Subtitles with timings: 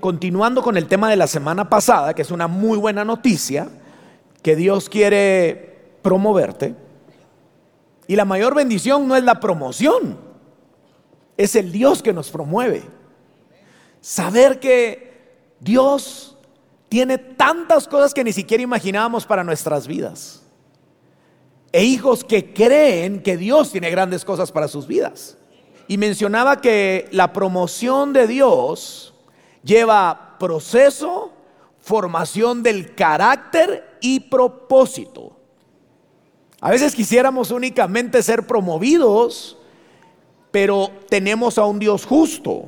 [0.00, 3.68] continuando con el tema de la semana pasada, que es una muy buena noticia,
[4.42, 6.74] que Dios quiere promoverte.
[8.06, 10.18] Y la mayor bendición no es la promoción,
[11.36, 12.82] es el Dios que nos promueve.
[14.00, 15.10] Saber que
[15.60, 16.36] Dios
[16.88, 20.42] tiene tantas cosas que ni siquiera imaginábamos para nuestras vidas.
[21.72, 25.36] E hijos que creen que Dios tiene grandes cosas para sus vidas.
[25.86, 29.09] Y mencionaba que la promoción de Dios
[29.62, 31.32] lleva proceso,
[31.80, 35.36] formación del carácter y propósito.
[36.60, 39.56] A veces quisiéramos únicamente ser promovidos,
[40.50, 42.66] pero tenemos a un Dios justo.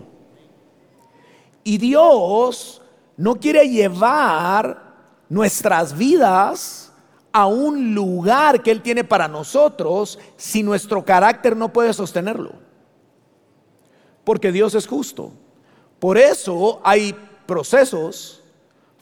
[1.65, 2.83] Y Dios
[3.17, 4.93] no quiere llevar
[5.29, 6.93] nuestras vidas
[7.33, 12.53] a un lugar que Él tiene para nosotros si nuestro carácter no puede sostenerlo.
[14.25, 15.33] Porque Dios es justo.
[16.03, 17.15] Por eso hay
[17.47, 18.43] procesos,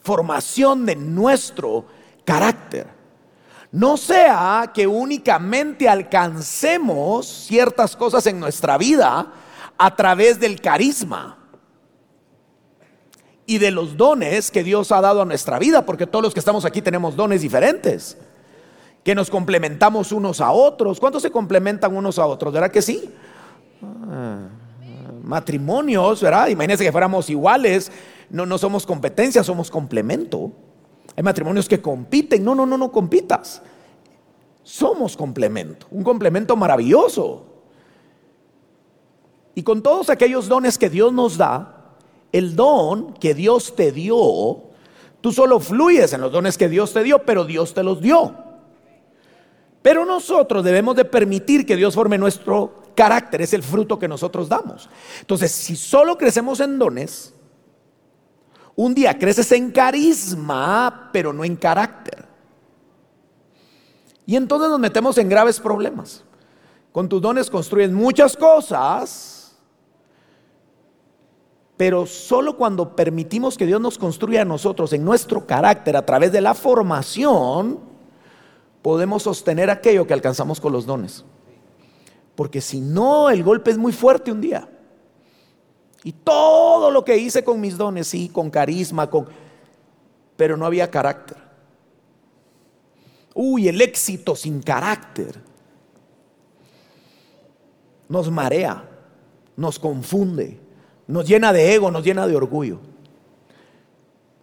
[0.02, 1.86] formación de nuestro
[2.26, 2.88] carácter.
[3.72, 9.32] No sea que únicamente alcancemos ciertas cosas en nuestra vida
[9.78, 11.38] a través del carisma
[13.46, 16.40] y de los dones que Dios ha dado a nuestra vida, porque todos los que
[16.40, 18.18] estamos aquí tenemos dones diferentes,
[19.02, 21.00] que nos complementamos unos a otros.
[21.00, 22.52] ¿Cuántos se complementan unos a otros?
[22.52, 23.10] ¿Verdad que sí?
[23.82, 24.48] Ah
[25.22, 26.48] matrimonios, ¿verdad?
[26.48, 27.90] Imagínense que fuéramos iguales,
[28.30, 30.52] no, no somos competencia, somos complemento.
[31.16, 33.62] Hay matrimonios que compiten, no, no, no, no compitas.
[34.62, 37.46] Somos complemento, un complemento maravilloso.
[39.54, 41.96] Y con todos aquellos dones que Dios nos da,
[42.32, 44.62] el don que Dios te dio,
[45.20, 48.34] tú solo fluyes en los dones que Dios te dio, pero Dios te los dio.
[49.82, 54.46] Pero nosotros debemos de permitir que Dios forme nuestro carácter, es el fruto que nosotros
[54.46, 54.90] damos.
[55.20, 57.32] Entonces, si solo crecemos en dones,
[58.76, 62.26] un día creces en carisma, pero no en carácter.
[64.26, 66.24] Y entonces nos metemos en graves problemas.
[66.92, 69.56] Con tus dones construyes muchas cosas,
[71.78, 76.32] pero solo cuando permitimos que Dios nos construya a nosotros en nuestro carácter a través
[76.32, 77.80] de la formación,
[78.82, 81.24] podemos sostener aquello que alcanzamos con los dones.
[82.40, 84.66] Porque si no, el golpe es muy fuerte un día.
[86.02, 89.28] Y todo lo que hice con mis dones, sí, con carisma, con...
[90.38, 91.36] pero no había carácter.
[93.34, 95.38] Uy, el éxito sin carácter
[98.08, 98.88] nos marea,
[99.54, 100.58] nos confunde,
[101.08, 102.78] nos llena de ego, nos llena de orgullo.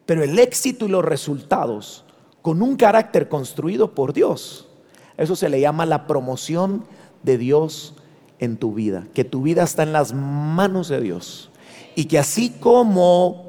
[0.05, 2.05] Pero el éxito y los resultados
[2.43, 4.69] con un carácter construido por Dios,
[5.17, 6.85] eso se le llama la promoción
[7.23, 7.95] de Dios
[8.39, 11.49] en tu vida, que tu vida está en las manos de Dios
[11.95, 13.47] y que así como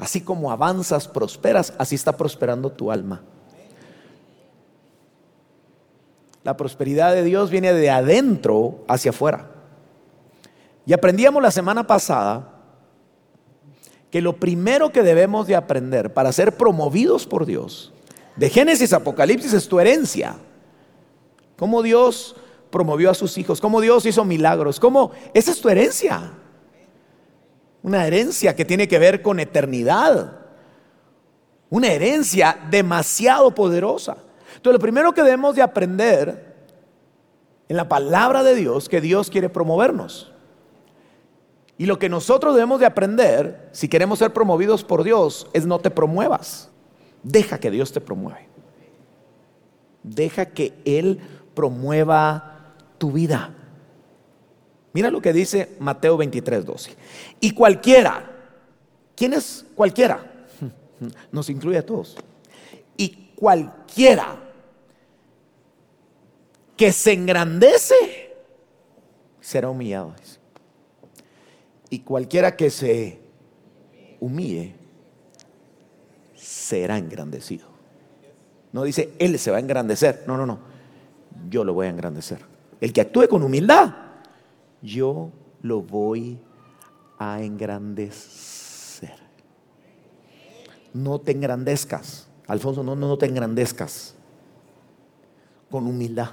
[0.00, 3.20] así como avanzas, prosperas, así está prosperando tu alma.
[6.42, 9.50] La prosperidad de Dios viene de adentro hacia afuera.
[10.86, 12.54] Y aprendíamos la semana pasada
[14.10, 17.92] que lo primero que debemos de aprender para ser promovidos por Dios,
[18.36, 20.36] de Génesis a Apocalipsis es tu herencia.
[21.60, 22.34] Cómo Dios
[22.70, 26.32] promovió a sus hijos, cómo Dios hizo milagros, cómo esa es tu herencia.
[27.82, 30.38] Una herencia que tiene que ver con eternidad.
[31.68, 34.16] Una herencia demasiado poderosa.
[34.56, 36.56] Entonces, lo primero que debemos de aprender
[37.68, 40.32] en la palabra de Dios, que Dios quiere promovernos.
[41.76, 45.78] Y lo que nosotros debemos de aprender, si queremos ser promovidos por Dios, es no
[45.78, 46.70] te promuevas.
[47.22, 48.48] Deja que Dios te promueve.
[50.02, 51.20] Deja que Él
[51.60, 53.54] promueva tu vida.
[54.94, 56.96] Mira lo que dice Mateo 23, 12.
[57.38, 58.30] Y cualquiera,
[59.14, 60.46] ¿quién es cualquiera?
[61.32, 62.16] Nos incluye a todos.
[62.96, 64.38] Y cualquiera
[66.78, 68.32] que se engrandece
[69.38, 70.14] será humillado.
[71.90, 73.20] Y cualquiera que se
[74.18, 74.76] humille
[76.34, 77.68] será engrandecido.
[78.72, 80.24] No dice, Él se va a engrandecer.
[80.26, 80.69] No, no, no
[81.48, 82.40] yo lo voy a engrandecer.
[82.80, 83.94] El que actúe con humildad,
[84.82, 85.30] yo
[85.62, 86.38] lo voy
[87.18, 89.14] a engrandecer.
[90.92, 92.28] No te engrandezcas.
[92.46, 94.14] Alfonso, no, no, no te engrandezcas.
[95.70, 96.30] Con humildad.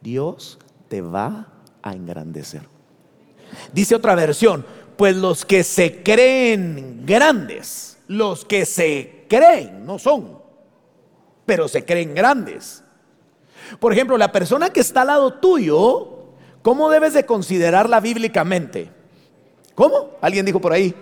[0.00, 0.58] Dios
[0.88, 1.48] te va
[1.82, 2.62] a engrandecer.
[3.72, 4.64] Dice otra versión,
[4.96, 10.38] pues los que se creen grandes, los que se creen, no son,
[11.44, 12.84] pero se creen grandes
[13.78, 16.24] por ejemplo, la persona que está al lado tuyo,
[16.62, 18.90] ¿cómo debes de considerarla bíblicamente?
[19.74, 20.10] ¿Cómo?
[20.20, 20.94] Alguien dijo por ahí.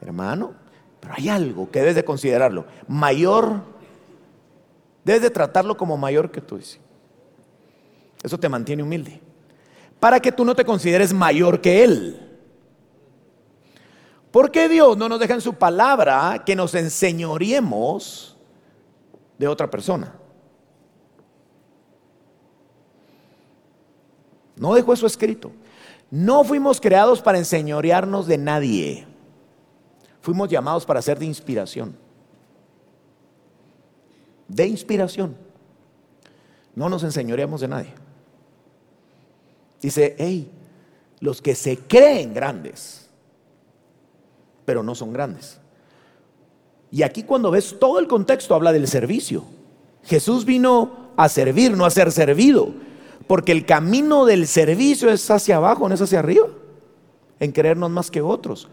[0.00, 0.54] Hermano,
[1.00, 2.66] pero hay algo que debes de considerarlo.
[2.86, 3.62] Mayor,
[5.04, 6.58] debes de tratarlo como mayor que tú.
[8.22, 9.20] Eso te mantiene humilde.
[10.00, 12.28] Para que tú no te consideres mayor que Él.
[14.30, 18.36] Porque Dios no nos deja en su palabra que nos enseñoreemos
[19.38, 20.14] de otra persona.
[24.60, 25.52] No dejó eso escrito.
[26.10, 29.06] No fuimos creados para enseñorearnos de nadie.
[30.20, 31.96] Fuimos llamados para ser de inspiración.
[34.46, 35.36] De inspiración.
[36.74, 37.94] No nos enseñoreamos de nadie.
[39.80, 40.50] Dice, hey,
[41.20, 43.08] los que se creen grandes,
[44.64, 45.58] pero no son grandes.
[46.90, 49.44] Y aquí cuando ves todo el contexto habla del servicio.
[50.04, 52.72] Jesús vino a servir, no a ser servido.
[53.28, 56.48] Porque el camino del servicio es hacia abajo, no es hacia arriba.
[57.38, 58.68] En creernos más que otros.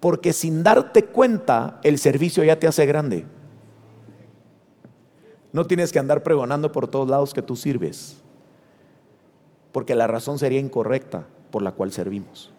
[0.00, 3.24] Porque sin darte cuenta, el servicio ya te hace grande.
[5.52, 8.16] No tienes que andar pregonando por todos lados que tú sirves.
[9.70, 12.50] Porque la razón sería incorrecta por la cual servimos.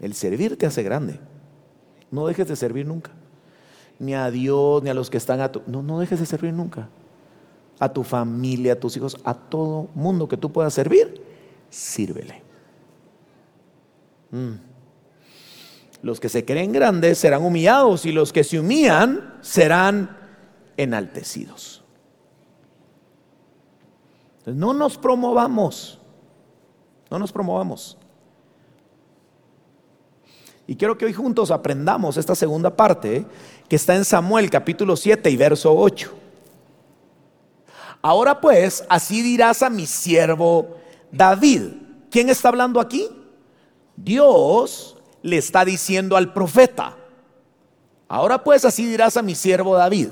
[0.00, 1.20] El servir te hace grande.
[2.10, 3.10] No dejes de servir nunca.
[3.98, 5.62] Ni a Dios, ni a los que están a tu...
[5.66, 6.88] No, no dejes de servir nunca
[7.78, 11.22] a tu familia, a tus hijos, a todo mundo que tú puedas servir,
[11.70, 12.42] sírvele.
[14.30, 14.54] Mm.
[16.02, 20.16] Los que se creen grandes serán humillados y los que se humillan serán
[20.76, 21.82] enaltecidos.
[24.44, 25.98] no nos promovamos,
[27.10, 27.98] no nos promovamos.
[30.68, 33.26] Y quiero que hoy juntos aprendamos esta segunda parte
[33.68, 36.25] que está en Samuel capítulo 7 y verso 8.
[38.06, 40.76] Ahora pues, así dirás a mi siervo
[41.10, 41.62] David.
[42.08, 43.08] ¿Quién está hablando aquí?
[43.96, 46.96] Dios le está diciendo al profeta.
[48.06, 50.10] Ahora pues, así dirás a mi siervo David.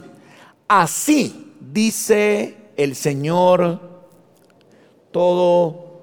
[0.66, 3.78] Así dice el Señor
[5.12, 6.02] todo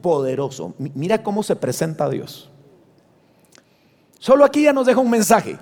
[0.00, 0.72] poderoso.
[0.78, 2.48] Mira cómo se presenta Dios.
[4.20, 5.58] Solo aquí ya nos deja un mensaje.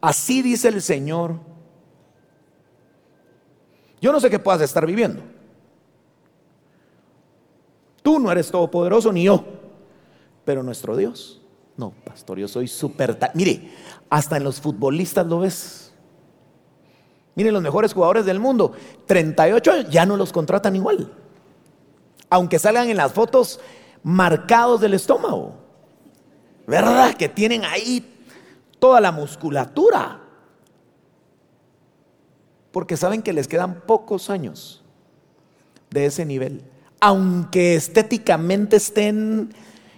[0.00, 1.38] Así dice el Señor
[4.06, 5.20] yo no sé qué puedas estar viviendo.
[8.04, 9.44] Tú no eres todopoderoso ni yo,
[10.44, 11.42] pero nuestro Dios.
[11.76, 13.18] No, pastor, yo soy súper...
[13.34, 13.68] Mire,
[14.08, 15.92] hasta en los futbolistas lo ves.
[17.34, 18.74] Miren, los mejores jugadores del mundo,
[19.06, 21.12] 38 años, ya no los contratan igual.
[22.30, 23.58] Aunque salgan en las fotos
[24.04, 25.52] marcados del estómago.
[26.64, 27.16] ¿Verdad?
[27.16, 28.22] Que tienen ahí
[28.78, 30.25] toda la musculatura
[32.76, 34.84] porque saben que les quedan pocos años
[35.88, 36.62] de ese nivel.
[37.00, 39.48] Aunque estéticamente estén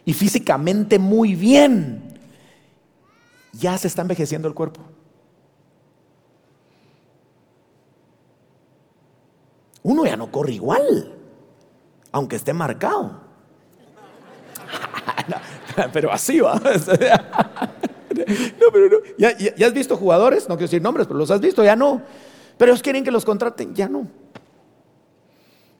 [0.04, 2.20] y físicamente muy bien,
[3.52, 4.80] ya se está envejeciendo el cuerpo.
[9.82, 11.19] Uno ya no corre igual,
[12.12, 13.22] aunque esté marcado.
[15.92, 16.62] pero así va.
[18.60, 18.96] No, pero no.
[19.16, 20.48] ¿Ya, ¿Ya, has visto jugadores?
[20.48, 22.02] No quiero decir nombres, pero los has visto, ya no.
[22.58, 24.06] Pero ellos quieren que los contraten, ya no.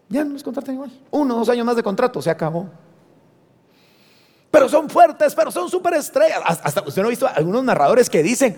[0.08, 0.92] Ya no los contraten igual.
[1.10, 2.70] Uno, dos años más de contrato, se acabó.
[4.50, 6.41] Pero son fuertes, pero son superestrellas.
[6.44, 8.56] Hasta usted no ha visto algunos narradores que dicen,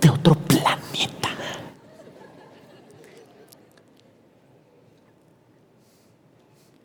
[0.00, 1.30] de otro planeta.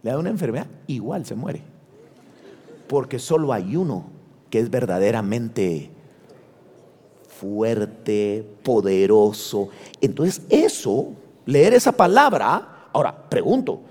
[0.03, 1.63] Le da una enfermedad, igual se muere.
[2.87, 4.05] Porque solo hay uno
[4.51, 5.91] que es verdaderamente
[7.39, 9.69] fuerte, poderoso.
[10.01, 11.13] Entonces eso,
[11.45, 13.81] leer esa palabra, ahora pregunto,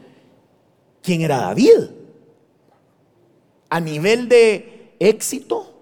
[1.03, 1.91] ¿quién era David?
[3.69, 5.73] A nivel de éxito,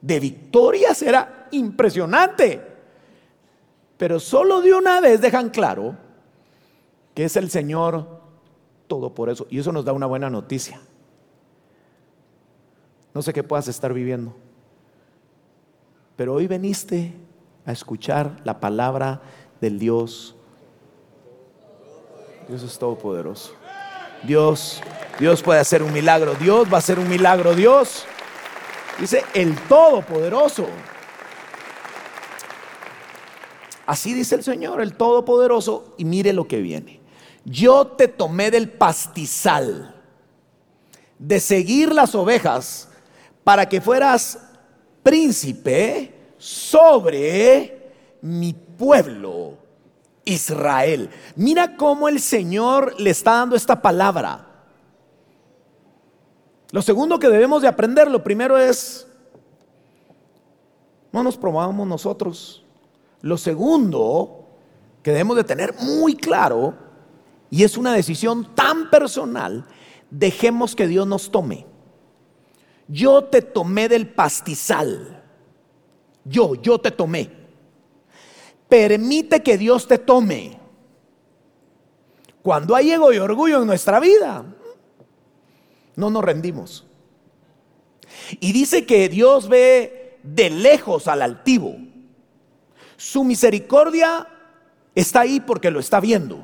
[0.00, 2.60] de victorias, era impresionante.
[3.96, 5.96] Pero solo de una vez dejan claro
[7.14, 8.20] que es el Señor
[8.86, 9.46] todo por eso.
[9.50, 10.80] Y eso nos da una buena noticia.
[13.14, 14.34] No sé qué puedas estar viviendo.
[16.20, 17.14] Pero hoy veniste
[17.64, 19.22] a escuchar la palabra
[19.58, 20.34] del Dios.
[22.46, 23.54] Dios es todopoderoso.
[24.24, 24.82] Dios,
[25.18, 26.34] Dios puede hacer un milagro.
[26.34, 27.54] Dios va a hacer un milagro.
[27.54, 28.04] Dios
[28.98, 30.66] dice el todopoderoso.
[33.86, 35.94] Así dice el Señor, el todopoderoso.
[35.96, 37.00] Y mire lo que viene.
[37.46, 39.94] Yo te tomé del pastizal
[41.18, 42.90] de seguir las ovejas
[43.42, 44.49] para que fueras
[45.02, 47.92] príncipe sobre
[48.22, 49.58] mi pueblo
[50.24, 51.10] Israel.
[51.36, 54.46] Mira cómo el Señor le está dando esta palabra.
[56.72, 59.06] Lo segundo que debemos de aprender, lo primero es,
[61.12, 62.64] no nos promovamos nosotros.
[63.22, 64.46] Lo segundo
[65.02, 66.74] que debemos de tener muy claro,
[67.50, 69.66] y es una decisión tan personal,
[70.10, 71.66] dejemos que Dios nos tome.
[72.90, 75.22] Yo te tomé del pastizal.
[76.24, 77.30] Yo, yo te tomé.
[78.68, 80.58] Permite que Dios te tome.
[82.42, 84.44] Cuando hay ego y orgullo en nuestra vida,
[85.94, 86.84] no nos rendimos.
[88.40, 91.76] Y dice que Dios ve de lejos al altivo.
[92.96, 94.26] Su misericordia
[94.94, 96.42] está ahí porque lo está viendo.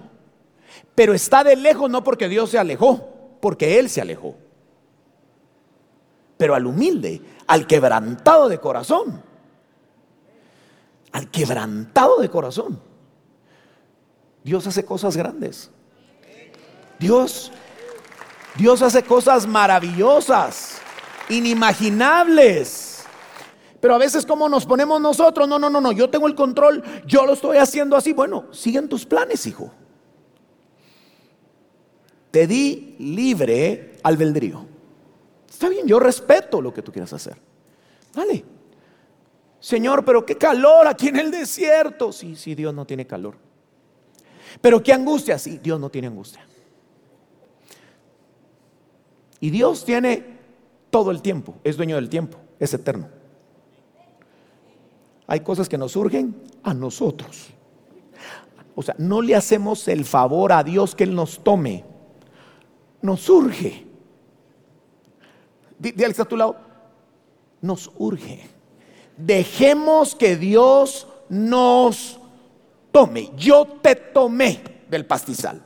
[0.94, 4.36] Pero está de lejos no porque Dios se alejó, porque Él se alejó.
[6.36, 9.22] Pero al humilde, al quebrantado de corazón,
[11.12, 12.80] al quebrantado de corazón,
[14.44, 15.70] Dios hace cosas grandes.
[16.98, 17.52] Dios,
[18.56, 20.78] Dios hace cosas maravillosas,
[21.28, 23.04] inimaginables.
[23.80, 26.82] Pero a veces como nos ponemos nosotros, no, no, no, no, yo tengo el control,
[27.06, 28.12] yo lo estoy haciendo así.
[28.12, 29.72] Bueno, siguen tus planes, hijo.
[32.30, 34.75] Te di libre albedrío.
[35.56, 37.38] Está bien, yo respeto lo que tú quieras hacer.
[38.12, 38.44] Dale.
[39.58, 42.12] Señor, pero qué calor aquí en el desierto.
[42.12, 43.38] Sí, sí, Dios no tiene calor.
[44.60, 45.38] Pero qué angustia.
[45.38, 46.44] Sí, Dios no tiene angustia.
[49.40, 50.36] Y Dios tiene
[50.90, 53.08] todo el tiempo, es dueño del tiempo, es eterno.
[55.26, 57.48] Hay cosas que nos surgen a nosotros.
[58.74, 61.82] O sea, no le hacemos el favor a Dios que Él nos tome.
[63.00, 63.86] Nos surge.
[65.78, 66.56] Dile a tu lado.
[67.60, 68.48] Nos urge.
[69.16, 72.20] Dejemos que Dios nos
[72.92, 73.30] tome.
[73.36, 75.62] Yo te tomé del pastizal.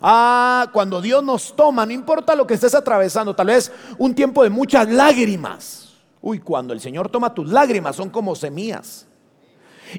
[0.00, 4.42] Ah, cuando Dios nos toma, no importa lo que estés atravesando, tal vez un tiempo
[4.42, 5.94] de muchas lágrimas.
[6.20, 9.06] Uy, cuando el Señor toma tus lágrimas son como semillas.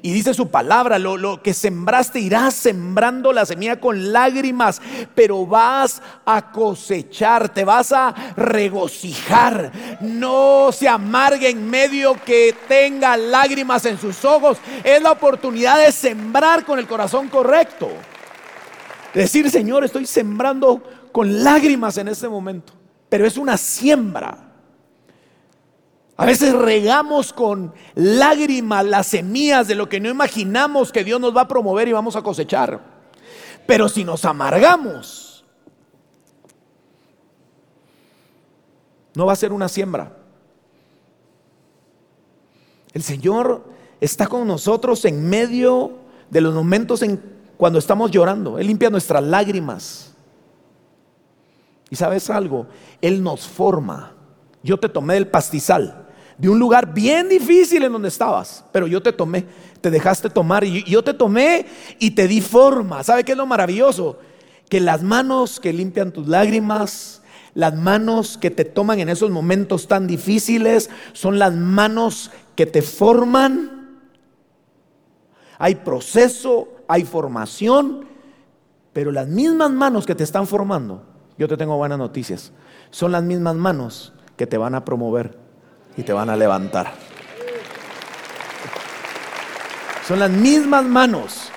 [0.02, 4.80] Y dice su palabra, lo, lo, que sembraste irás sembrando la semilla con lágrimas,
[5.14, 9.72] pero vas a cosechar, te vas a regocijar.
[10.00, 14.58] No se amargue en medio que tenga lágrimas en sus ojos.
[14.82, 17.88] Es la oportunidad de sembrar con el corazón correcto.
[19.14, 20.82] Decir, Señor, estoy sembrando
[21.12, 22.72] con lágrimas en este momento,
[23.08, 24.43] pero es una siembra.
[26.16, 31.36] A veces regamos con lágrimas las semillas de lo que no imaginamos que Dios nos
[31.36, 32.80] va a promover y vamos a cosechar.
[33.66, 35.44] Pero si nos amargamos,
[39.14, 40.16] no va a ser una siembra.
[42.92, 43.64] El Señor
[44.00, 45.98] está con nosotros en medio
[46.30, 47.20] de los momentos en
[47.56, 48.58] cuando estamos llorando.
[48.58, 50.14] Él limpia nuestras lágrimas.
[51.90, 52.66] Y sabes algo,
[53.00, 54.12] Él nos forma.
[54.62, 56.03] Yo te tomé del pastizal,
[56.38, 59.44] de un lugar bien difícil en donde estabas, pero yo te tomé,
[59.80, 61.66] te dejaste tomar y yo te tomé
[61.98, 63.02] y te di forma.
[63.04, 64.18] ¿Sabe qué es lo maravilloso?
[64.68, 67.22] Que las manos que limpian tus lágrimas,
[67.54, 72.82] las manos que te toman en esos momentos tan difíciles, son las manos que te
[72.82, 74.00] forman.
[75.58, 78.06] Hay proceso, hay formación,
[78.92, 81.04] pero las mismas manos que te están formando,
[81.38, 82.52] yo te tengo buenas noticias,
[82.90, 85.43] son las mismas manos que te van a promover
[85.96, 86.92] y te van a levantar.
[90.06, 91.50] Son las mismas manos.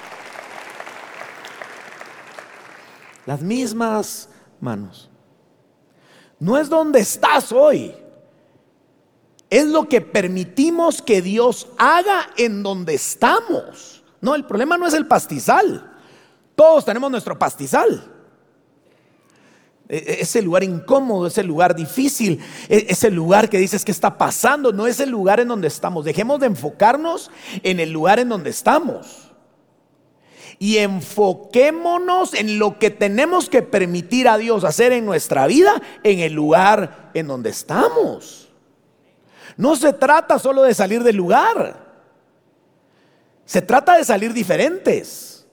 [3.25, 4.29] Las mismas
[4.61, 5.09] manos.
[6.39, 7.93] No es donde estás hoy.
[9.49, 14.03] Es lo que permitimos que Dios haga en donde estamos.
[14.21, 15.93] No, el problema no es el pastizal.
[16.55, 18.16] Todos tenemos nuestro pastizal.
[19.89, 24.17] E, e, ese lugar incómodo, ese lugar difícil, e, ese lugar que dices que está
[24.17, 26.03] pasando, no es el lugar en donde estamos.
[26.05, 27.31] Dejemos de enfocarnos
[27.63, 29.31] en el lugar en donde estamos.
[30.59, 36.19] Y enfoquémonos en lo que tenemos que permitir a Dios hacer en nuestra vida en
[36.19, 38.49] el lugar en donde estamos.
[39.55, 41.85] No se trata solo de salir del lugar.
[43.45, 45.47] Se trata de salir diferentes,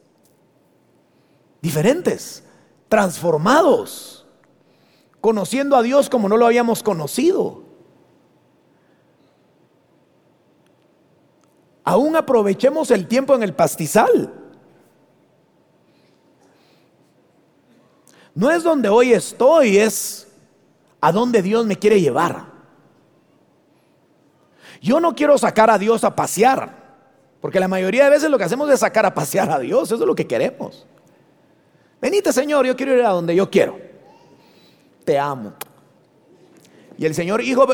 [1.62, 2.42] diferentes,
[2.88, 4.13] transformados,
[5.24, 7.62] conociendo a Dios como no lo habíamos conocido.
[11.82, 14.34] Aún aprovechemos el tiempo en el pastizal.
[18.34, 20.28] No es donde hoy estoy, es
[21.00, 22.44] a donde Dios me quiere llevar.
[24.82, 26.98] Yo no quiero sacar a Dios a pasear.
[27.40, 29.94] Porque la mayoría de veces lo que hacemos es sacar a pasear a Dios, eso
[29.94, 30.86] es lo que queremos.
[31.98, 33.83] Venite Señor, yo quiero ir a donde yo quiero.
[35.04, 35.52] Te amo.
[36.96, 37.66] Y el Señor, hijo,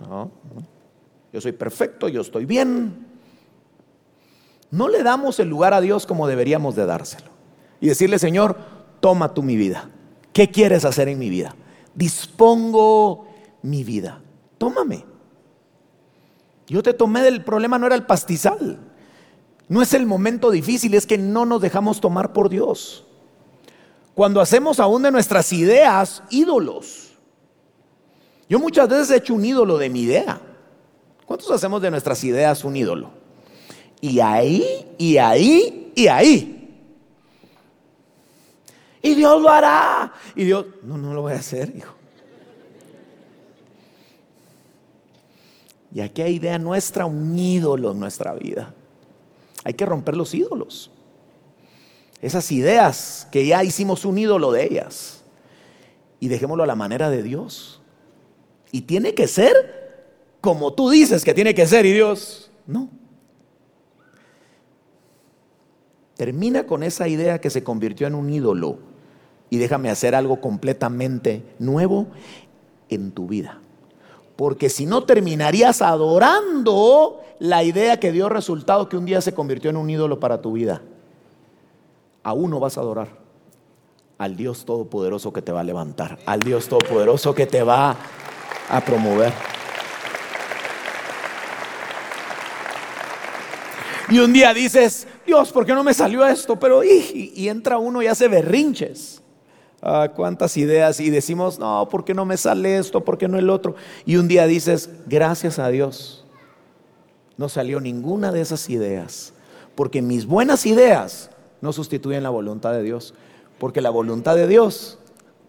[0.00, 0.30] no,
[1.32, 3.06] yo soy perfecto, yo estoy bien.
[4.70, 7.30] No le damos el lugar a Dios como deberíamos de dárselo.
[7.80, 8.56] Y decirle, Señor,
[9.00, 9.90] toma tú mi vida.
[10.32, 11.54] ¿Qué quieres hacer en mi vida?
[11.94, 13.26] Dispongo
[13.62, 14.20] mi vida.
[14.58, 15.04] Tómame.
[16.66, 18.78] Yo te tomé del problema, no era el pastizal.
[19.68, 23.06] No es el momento difícil, es que no nos dejamos tomar por Dios.
[24.14, 27.10] Cuando hacemos aún de nuestras ideas ídolos.
[28.48, 30.40] Yo muchas veces he hecho un ídolo de mi idea.
[31.26, 33.10] ¿Cuántos hacemos de nuestras ideas un ídolo?
[34.00, 36.54] Y ahí, y ahí, y ahí.
[39.02, 40.12] Y Dios lo hará.
[40.36, 41.92] Y Dios, no, no lo voy a hacer, hijo.
[45.92, 48.74] Y aquí hay idea nuestra, un ídolo en nuestra vida.
[49.64, 50.90] Hay que romper los ídolos.
[52.24, 55.22] Esas ideas que ya hicimos un ídolo de ellas.
[56.20, 57.82] Y dejémoslo a la manera de Dios.
[58.72, 59.84] Y tiene que ser
[60.40, 62.88] como tú dices que tiene que ser y Dios no.
[66.16, 68.78] Termina con esa idea que se convirtió en un ídolo
[69.50, 72.06] y déjame hacer algo completamente nuevo
[72.88, 73.60] en tu vida.
[74.36, 79.68] Porque si no terminarías adorando la idea que dio resultado que un día se convirtió
[79.68, 80.80] en un ídolo para tu vida.
[82.24, 83.08] Aún no vas a adorar
[84.18, 87.96] al Dios Todopoderoso que te va a levantar, al Dios Todopoderoso que te va
[88.68, 89.32] a promover.
[94.08, 96.58] Y un día dices, Dios, ¿por qué no me salió esto?
[96.58, 99.22] Pero y, y entra uno y hace berrinches.
[99.86, 103.04] Ah, cuántas ideas y decimos, no, ¿por qué no me sale esto?
[103.04, 103.74] ¿Por qué no el otro?
[104.06, 106.24] Y un día dices, gracias a Dios,
[107.36, 109.34] no salió ninguna de esas ideas,
[109.74, 111.28] porque mis buenas ideas
[111.64, 113.14] no sustituyen la voluntad de Dios,
[113.58, 114.98] porque la voluntad de Dios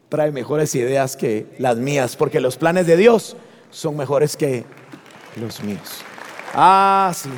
[0.08, 3.36] trae mejores ideas que las mías, porque los planes de Dios
[3.70, 4.64] son mejores que
[5.36, 6.06] los míos.
[6.54, 7.30] Ah, sí.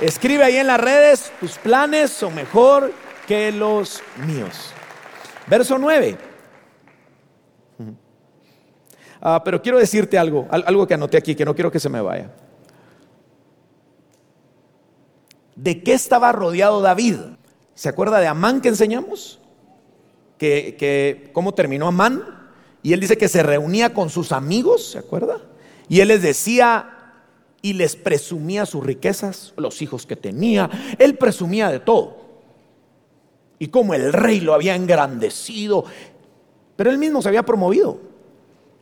[0.00, 2.92] Escribe ahí en las redes, tus planes son mejor
[3.28, 4.72] que los míos.
[5.46, 6.18] Verso 9.
[9.20, 12.00] Ah, pero quiero decirte algo, algo que anoté aquí, que no quiero que se me
[12.00, 12.32] vaya.
[15.54, 17.18] ¿De qué estaba rodeado David?
[17.76, 19.38] ¿Se acuerda de Amán que enseñamos?
[20.38, 22.24] Que, que, cómo terminó Amán.
[22.82, 25.42] Y él dice que se reunía con sus amigos, ¿se acuerda?
[25.88, 26.96] Y él les decía
[27.60, 30.70] y les presumía sus riquezas, los hijos que tenía.
[30.98, 32.16] Él presumía de todo.
[33.58, 35.84] Y como el rey lo había engrandecido.
[36.76, 38.00] Pero él mismo se había promovido.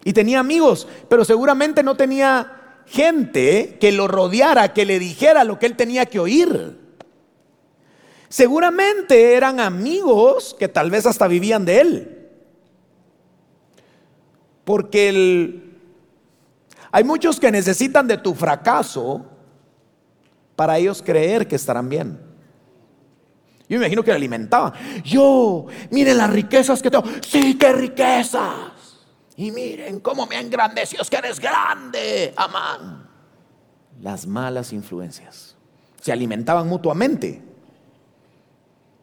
[0.05, 5.59] Y tenía amigos, pero seguramente no tenía gente que lo rodeara, que le dijera lo
[5.59, 6.84] que él tenía que oír.
[8.35, 12.29] Seguramente eran amigos que tal vez hasta vivían de él.
[14.65, 15.63] Porque
[16.91, 19.25] hay muchos que necesitan de tu fracaso
[20.57, 22.19] para ellos creer que estarán bien.
[23.69, 24.73] Yo me imagino que le alimentaban.
[25.05, 27.05] Yo, miren las riquezas que tengo.
[27.25, 28.73] Sí, qué riquezas.
[29.37, 33.09] Y miren cómo me engrandeció, es que eres grande, Amán.
[34.01, 35.55] Las malas influencias
[36.03, 37.44] se alimentaban mutuamente.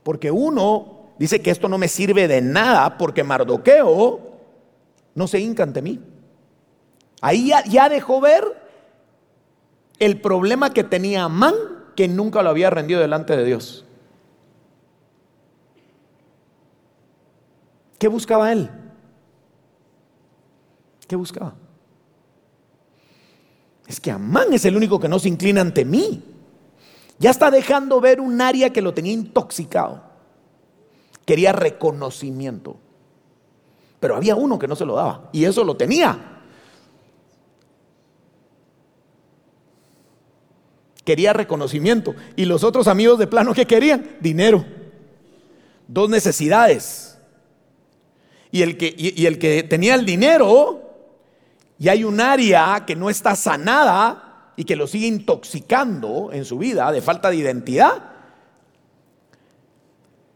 [0.04, 4.20] Porque uno dice que esto no me sirve de nada porque Mardoqueo
[5.14, 6.00] no se hinca ante mí.
[7.22, 8.44] Ahí ya, ya dejó ver
[10.00, 11.54] el problema que tenía Amán
[11.96, 13.86] que nunca lo había rendido delante de Dios.
[18.00, 18.68] ¿Qué buscaba él?
[21.08, 21.54] ¿Qué buscaba?
[23.86, 26.31] Es que Amán es el único que no se inclina ante mí.
[27.22, 30.02] Ya está dejando ver un área que lo tenía intoxicado.
[31.24, 32.78] Quería reconocimiento.
[34.00, 35.30] Pero había uno que no se lo daba.
[35.32, 36.18] Y eso lo tenía.
[41.06, 42.16] Quería reconocimiento.
[42.36, 44.18] Y los otros amigos de plano que querían?
[44.20, 44.66] Dinero.
[45.88, 47.20] Dos necesidades.
[48.50, 50.82] Y el que, y el que tenía el dinero
[51.78, 56.58] y hay un área que no está sanada y que lo sigue intoxicando en su
[56.58, 58.12] vida de falta de identidad,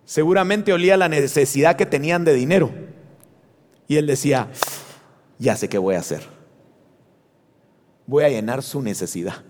[0.06, 2.71] seguramente olía la necesidad que tenían de dinero.
[3.88, 4.49] Y él decía,
[5.38, 6.23] ya sé qué voy a hacer.
[8.08, 9.43] Voy a llenar su necesidad.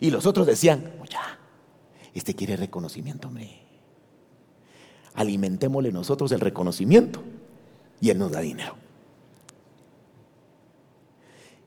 [0.00, 1.38] Y los otros decían, ya,
[2.14, 3.60] este quiere reconocimiento, hombre.
[5.14, 7.22] Alimentémosle nosotros el reconocimiento
[8.00, 8.76] y él nos da dinero.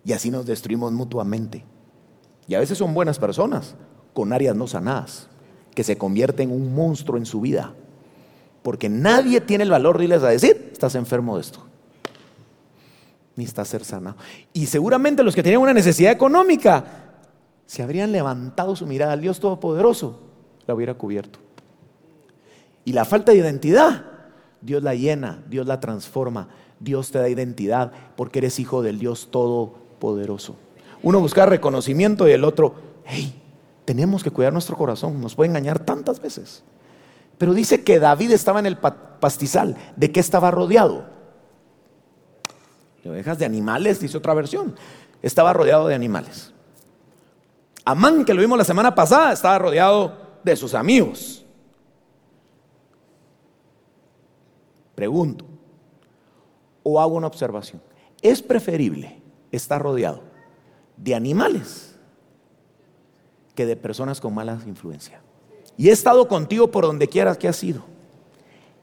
[0.04, 1.64] Y así nos destruimos mutuamente.
[2.48, 3.76] Y a veces son buenas personas
[4.14, 5.28] con áreas no sanadas,
[5.74, 7.74] que se convierten en un monstruo en su vida.
[8.64, 11.64] Porque nadie tiene el valor de irles a decir, estás enfermo de esto.
[13.36, 14.16] necesita ser sanado.
[14.54, 16.86] Y seguramente los que tenían una necesidad económica,
[17.66, 20.22] si habrían levantado su mirada al Dios Todopoderoso,
[20.66, 21.40] la hubiera cubierto.
[22.86, 24.06] Y la falta de identidad,
[24.62, 26.48] Dios la llena, Dios la transforma,
[26.80, 30.56] Dios te da identidad porque eres hijo del Dios Todopoderoso.
[31.06, 32.74] Uno busca reconocimiento y el otro,
[33.06, 33.40] hey,
[33.86, 36.64] tenemos que cuidar nuestro corazón, nos puede engañar tantas veces.
[37.38, 39.78] Pero dice que David estaba en el pastizal.
[39.96, 41.06] ¿De qué estaba rodeado?
[43.04, 44.76] De ovejas de animales, dice otra versión.
[45.22, 46.52] Estaba rodeado de animales.
[47.86, 51.46] Amán, que lo vimos la semana pasada, estaba rodeado de sus amigos.
[54.96, 55.46] Pregunto,
[56.82, 57.80] o hago una observación.
[58.24, 60.34] ¿Es preferible estar rodeado
[60.98, 61.96] de animales
[63.54, 65.22] que de personas con malas influencias?
[65.78, 67.86] Y he estado contigo por donde quieras que has ido.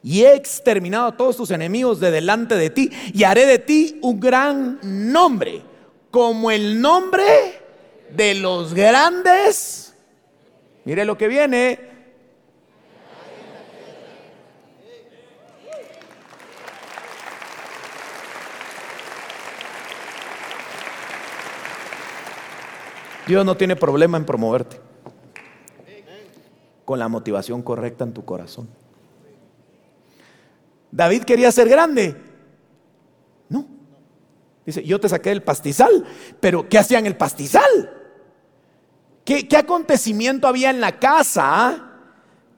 [0.02, 2.90] Y he exterminado a todos tus enemigos de delante de ti.
[3.14, 5.62] Y haré de ti un gran nombre.
[6.10, 7.24] Como el nombre
[8.14, 9.94] de los grandes.
[10.84, 11.91] Mire lo que viene.
[23.26, 24.80] Dios no tiene problema en promoverte
[26.84, 28.68] con la motivación correcta en tu corazón.
[30.90, 32.16] David quería ser grande.
[33.48, 33.66] No.
[34.66, 36.04] Dice, yo te saqué del pastizal,
[36.40, 37.98] pero ¿qué hacía en el pastizal?
[39.24, 41.92] ¿Qué, qué acontecimiento había en la casa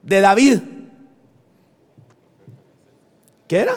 [0.01, 0.59] de David?
[3.47, 3.75] ¿Qué era?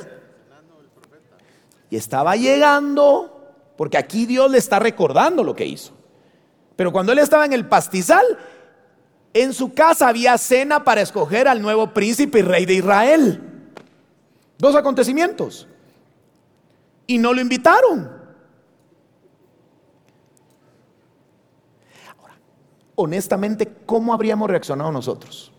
[1.91, 5.98] Y estaba llegando, porque aquí Dios le está recordando lo que hizo.
[6.79, 8.25] Pero cuando él estaba en el pastizal,
[9.35, 13.73] en su casa había cena para escoger al nuevo príncipe y rey de Israel.
[14.59, 15.67] Dos acontecimientos.
[17.09, 18.09] Y no lo invitaron.
[22.17, 22.35] Ahora,
[22.95, 25.51] honestamente, ¿cómo habríamos reaccionado nosotros?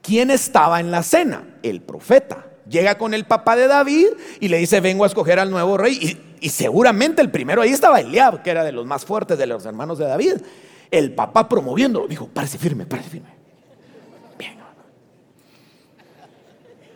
[0.00, 1.58] ¿Quién estaba en la cena?
[1.62, 2.46] El profeta.
[2.66, 4.06] Llega con el papá de David
[4.40, 5.98] y le dice, vengo a escoger al nuevo rey.
[6.00, 9.46] Y y seguramente el primero ahí estaba Eliab, que era de los más fuertes de
[9.46, 10.34] los hermanos de David.
[10.90, 13.28] El papá promoviendo, dijo, parece firme, parece firme.
[14.36, 14.56] Bien.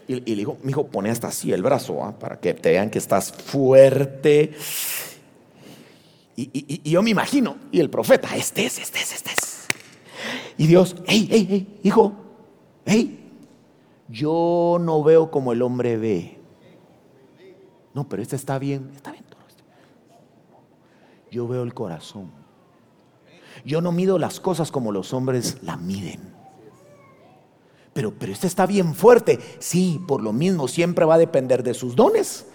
[0.09, 2.19] Y, y le dijo, mi hijo, pone hasta así el brazo, ¿ah?
[2.19, 4.53] para que te vean que estás fuerte.
[6.35, 9.69] Y, y, yo me imagino, y el profeta, este es, este es, este es.
[10.59, 12.15] Y Dios, hey, hey, hey, hijo,
[12.85, 13.31] hey,
[14.09, 16.37] yo no veo como el hombre ve.
[17.95, 19.16] No, pero este está bien, está bien
[21.37, 22.31] yo veo el corazón.
[23.63, 26.35] Yo no mido las cosas como los hombres la miden.
[27.93, 29.39] Pero, pero este está bien fuerte.
[29.59, 32.47] Sí, por lo mismo siempre va a depender de sus dones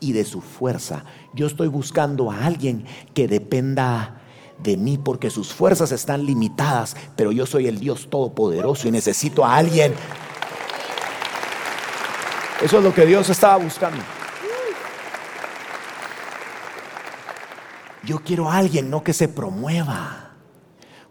[0.00, 1.04] y de su fuerza.
[1.34, 4.22] Yo estoy buscando a alguien que dependa
[4.62, 9.44] de mí porque sus fuerzas están limitadas, pero yo soy el Dios todopoderoso y necesito
[9.44, 9.92] a alguien.
[12.62, 14.15] Eso es lo que Dios estaba buscando.
[18.06, 20.30] Yo quiero a alguien, no que se promueva.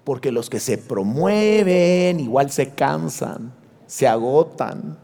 [0.06, 3.54] Porque los que se promueven igual se cansan,
[3.86, 4.98] se agotan.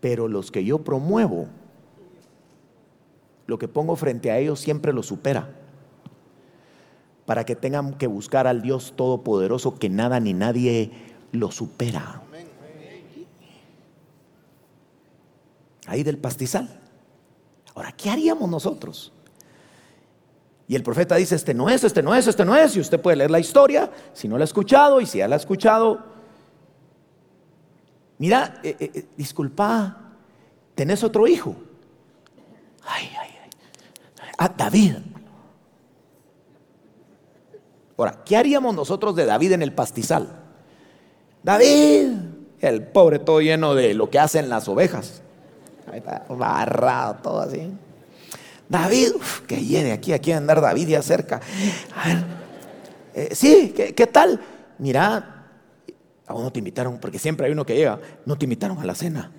[0.00, 1.46] Pero los que yo promuevo,
[3.46, 5.48] lo que pongo frente a ellos siempre lo supera.
[7.24, 10.92] Para que tengan que buscar al Dios Todopoderoso que nada ni nadie
[11.32, 12.22] lo supera.
[15.86, 16.85] Ahí del pastizal.
[17.76, 19.12] Ahora, ¿qué haríamos nosotros?
[20.66, 22.74] Y el profeta dice, este no es, este no es, este no es.
[22.74, 25.36] Y usted puede leer la historia, si no la ha escuchado, y si ya la
[25.36, 26.02] ha escuchado.
[28.18, 30.14] Mira, eh, eh, eh, disculpa,
[30.74, 31.54] tenés otro hijo.
[32.82, 33.50] Ay, ay, ay.
[34.38, 34.94] Ah, David.
[37.98, 40.28] Ahora, ¿qué haríamos nosotros de David en el pastizal?
[41.42, 42.08] David,
[42.58, 45.22] el pobre todo lleno de lo que hacen las ovejas.
[45.90, 47.72] Ahí está barrado, todo así.
[48.68, 49.12] David,
[49.46, 51.40] que llegue aquí, aquí a andar David ya cerca.
[51.94, 52.24] A ver,
[53.14, 54.40] eh, sí, ¿qué, tal?
[54.78, 55.46] Mira,
[56.26, 58.94] aún no te invitaron, porque siempre hay uno que llega, no te invitaron a la
[58.94, 59.30] cena.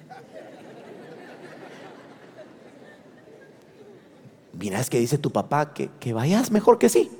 [4.54, 7.12] Mira, es que dice tu papá que, que vayas mejor que sí.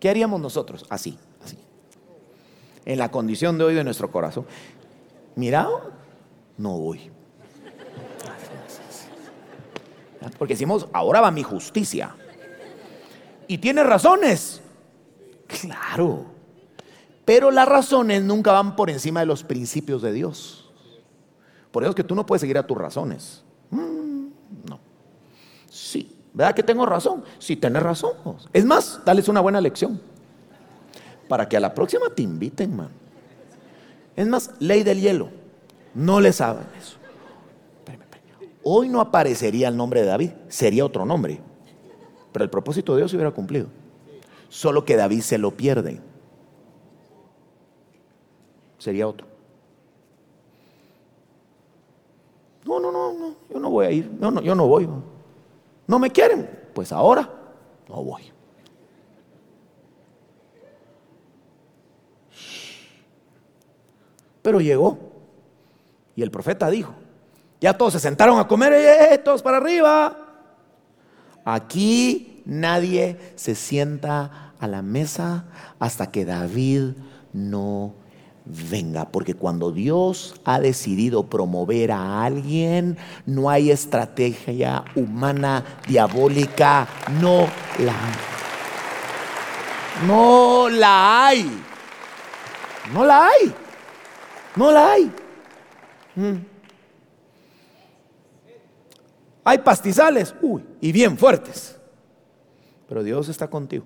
[0.00, 0.84] ¿Qué haríamos nosotros?
[0.88, 1.58] Así, así.
[2.84, 4.46] En la condición de hoy de nuestro corazón.
[5.36, 5.68] Mira,
[6.58, 7.10] no voy.
[10.38, 12.14] Porque decimos, ahora va mi justicia.
[13.48, 14.60] Y tiene razones.
[15.46, 16.26] Claro.
[17.24, 20.70] Pero las razones nunca van por encima de los principios de Dios.
[21.70, 23.42] Por eso es que tú no puedes seguir a tus razones.
[23.70, 24.28] Mm,
[24.68, 24.80] no.
[25.68, 26.16] Sí.
[26.32, 27.24] ¿Verdad que tengo razón?
[27.38, 28.12] Sí, tienes razón.
[28.52, 30.00] Es más, dales una buena lección.
[31.28, 32.90] Para que a la próxima te inviten, man.
[34.14, 35.30] Es más, ley del hielo.
[35.94, 36.95] No le saben eso.
[38.68, 41.38] Hoy no aparecería el nombre de David, sería otro nombre.
[42.32, 43.68] Pero el propósito de Dios se hubiera cumplido.
[44.48, 46.00] Solo que David se lo pierde.
[48.76, 49.24] Sería otro.
[52.64, 54.10] No, no, no, no, yo no voy a ir.
[54.18, 54.88] No, no, yo no voy.
[55.86, 56.50] No me quieren.
[56.74, 57.30] Pues ahora
[57.88, 58.24] no voy.
[64.42, 64.98] Pero llegó.
[66.16, 67.05] Y el profeta dijo,
[67.60, 70.16] ya todos se sentaron a comer, eh, eh, todos para arriba.
[71.44, 75.44] Aquí nadie se sienta a la mesa
[75.78, 76.92] hasta que David
[77.32, 77.94] no
[78.44, 86.86] venga, porque cuando Dios ha decidido promover a alguien, no hay estrategia humana diabólica,
[87.20, 88.36] no la hay.
[90.06, 91.62] No la hay.
[92.92, 93.54] No la hay.
[94.54, 95.12] No la hay.
[96.14, 96.55] Mm.
[99.48, 101.76] Hay pastizales, uy, y bien fuertes.
[102.88, 103.84] Pero Dios está contigo.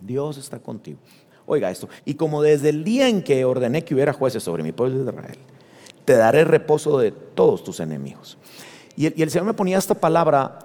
[0.00, 0.98] Dios está contigo.
[1.44, 1.86] Oiga esto.
[2.06, 5.10] Y como desde el día en que ordené que hubiera jueces sobre mi pueblo de
[5.10, 5.36] Israel,
[6.06, 8.38] te daré reposo de todos tus enemigos.
[8.96, 10.58] Y el, Señor me ponía esta palabra,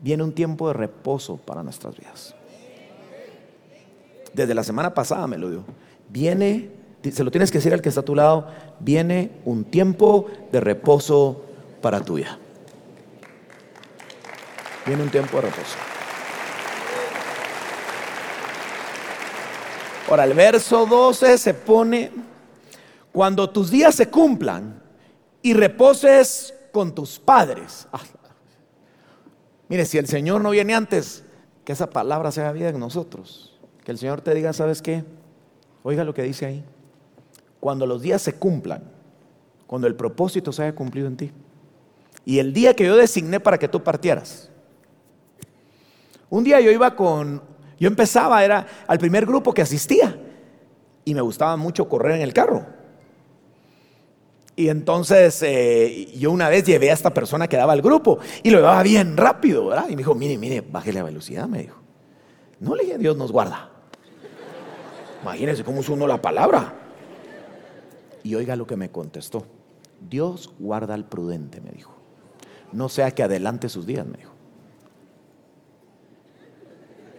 [0.00, 2.36] viene un tiempo de reposo para nuestras vidas.
[4.32, 5.64] Desde la semana pasada me lo dio.
[6.08, 6.70] Viene,
[7.02, 8.46] se lo tienes que decir al que está a tu lado,
[8.78, 11.46] viene un tiempo de reposo
[11.82, 12.38] para tu vida.
[14.86, 15.76] Viene un tiempo de reposo.
[20.08, 22.10] Ahora, el verso 12 se pone,
[23.12, 24.82] cuando tus días se cumplan
[25.42, 27.86] y reposes con tus padres.
[27.92, 28.00] Ah,
[29.68, 31.24] mire, si el Señor no viene antes,
[31.64, 33.58] que esa palabra sea vida en nosotros.
[33.84, 35.04] Que el Señor te diga, ¿sabes qué?
[35.82, 36.64] Oiga lo que dice ahí.
[37.60, 38.82] Cuando los días se cumplan,
[39.66, 41.32] cuando el propósito se haya cumplido en ti.
[42.24, 44.50] Y el día que yo designé para que tú partieras.
[46.30, 47.42] Un día yo iba con,
[47.78, 50.16] yo empezaba, era al primer grupo que asistía
[51.04, 52.64] y me gustaba mucho correr en el carro.
[54.54, 58.50] Y entonces eh, yo una vez llevé a esta persona que daba el grupo y
[58.50, 59.86] lo llevaba bien rápido, ¿verdad?
[59.88, 61.78] Y me dijo, mire, mire, baje la velocidad, me dijo.
[62.60, 63.70] No le dije, Dios nos guarda.
[65.22, 66.74] Imagínense cómo usa uno la palabra.
[68.22, 69.46] Y oiga lo que me contestó.
[70.00, 72.01] Dios guarda al prudente, me dijo.
[72.72, 74.32] No sea que adelante sus días, me dijo.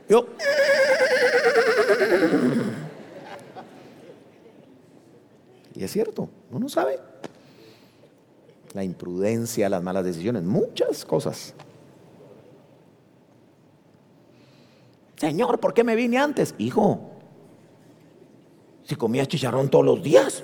[0.09, 0.27] Yo.
[5.75, 6.99] Y es cierto, uno sabe.
[8.73, 11.53] La imprudencia, las malas decisiones, muchas cosas.
[15.17, 16.55] Señor, ¿por qué me vine antes?
[16.57, 16.99] Hijo,
[18.83, 20.43] si comías chicharrón todos los días.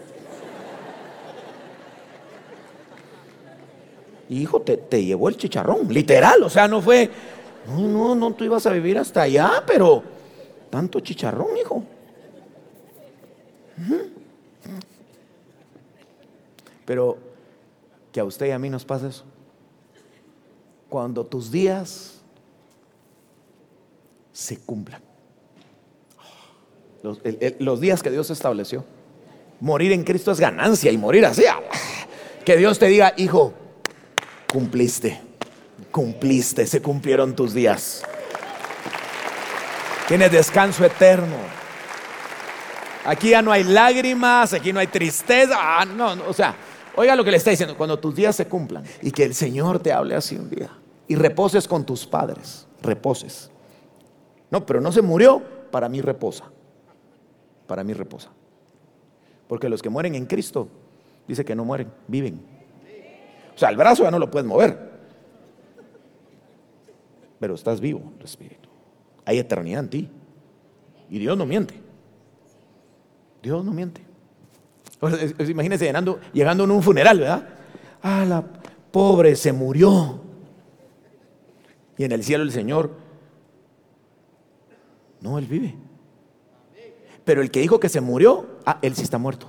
[4.29, 7.09] Hijo, te, te llevó el chicharrón, literal, o sea, no fue,
[7.67, 10.03] no, no, no, tú ibas a vivir hasta allá, pero
[10.69, 11.83] tanto chicharrón, hijo.
[16.85, 17.17] Pero
[18.11, 19.23] que a usted y a mí nos pasa eso.
[20.89, 22.19] Cuando tus días
[24.31, 25.01] se cumplan.
[27.03, 27.21] Los,
[27.59, 28.83] los, días que Dios estableció.
[29.59, 31.43] Morir en Cristo es ganancia y morir así.
[32.43, 33.53] Que Dios te diga, hijo,
[34.51, 35.29] cumpliste
[35.91, 38.03] cumpliste, se cumplieron tus días.
[40.07, 41.37] Tienes descanso eterno.
[43.05, 45.55] Aquí ya no hay lágrimas, aquí no hay tristeza.
[45.57, 46.55] Ah, no, o sea,
[46.95, 49.79] oiga lo que le está diciendo, cuando tus días se cumplan y que el Señor
[49.79, 50.69] te hable así un día
[51.07, 53.49] y reposes con tus padres, reposes.
[54.51, 56.45] No, pero no se murió, para mí reposa.
[57.67, 58.29] Para mí reposa.
[59.47, 60.67] Porque los que mueren en Cristo,
[61.27, 62.58] dice que no mueren, viven.
[63.59, 64.89] O sea, el brazo ya no lo puedes mover,
[67.41, 68.69] pero estás vivo, el Espíritu.
[69.25, 70.09] Hay eternidad en ti.
[71.09, 71.73] Y Dios no miente.
[73.43, 74.01] Dios no miente.
[75.49, 75.91] Imagínense
[76.31, 77.49] llegando en un funeral, ¿verdad?
[78.01, 78.45] Ah, la
[78.93, 80.21] pobre se murió.
[81.97, 82.91] Y en el cielo el Señor,
[85.19, 85.75] no, Él vive.
[87.25, 89.47] Pero el que dijo que se murió, ah, Él sí está muerto.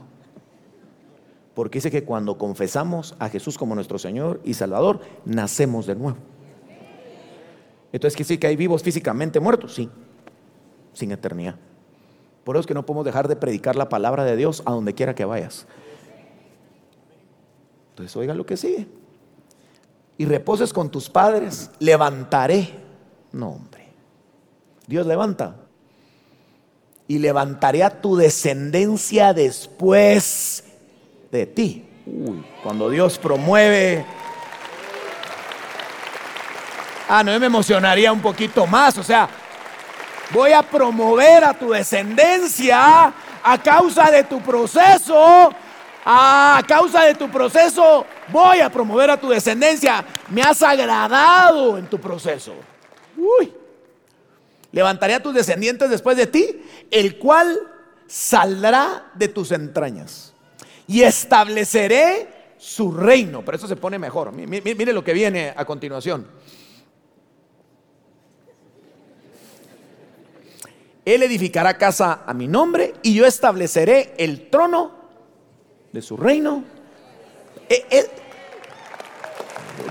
[1.55, 6.19] Porque dice que cuando confesamos a Jesús como nuestro Señor y Salvador, nacemos de nuevo.
[7.93, 9.75] Entonces, ¿quiere decir que hay vivos físicamente muertos?
[9.75, 9.91] Sí,
[10.93, 11.57] sin eternidad.
[12.45, 14.95] Por eso es que no podemos dejar de predicar la palabra de Dios a donde
[14.95, 15.67] quiera que vayas.
[17.91, 18.87] Entonces oiga lo que sigue.
[20.17, 22.71] Y reposes con tus padres, levantaré.
[23.33, 23.89] No, hombre.
[24.87, 25.57] Dios levanta.
[27.09, 30.65] Y levantaré a tu descendencia después
[31.31, 31.89] de ti.
[32.07, 34.05] Uy, cuando Dios promueve
[37.13, 38.97] Ah, no, me emocionaría un poquito más.
[38.97, 39.29] O sea,
[40.31, 43.13] voy a promover a tu descendencia
[43.43, 45.53] a causa de tu proceso.
[46.05, 50.05] A causa de tu proceso voy a promover a tu descendencia.
[50.29, 52.55] Me has agradado en tu proceso.
[53.17, 53.53] Uy.
[54.71, 57.59] Levantaré a tus descendientes después de ti, el cual
[58.07, 60.30] saldrá de tus entrañas.
[60.91, 62.27] Y estableceré
[62.59, 63.45] su reino.
[63.45, 64.33] Pero eso se pone mejor.
[64.33, 66.27] Mire lo que viene a continuación.
[71.05, 74.91] Él edificará casa a mi nombre y yo estableceré el trono
[75.93, 76.65] de su reino.
[77.69, 78.11] Es, e,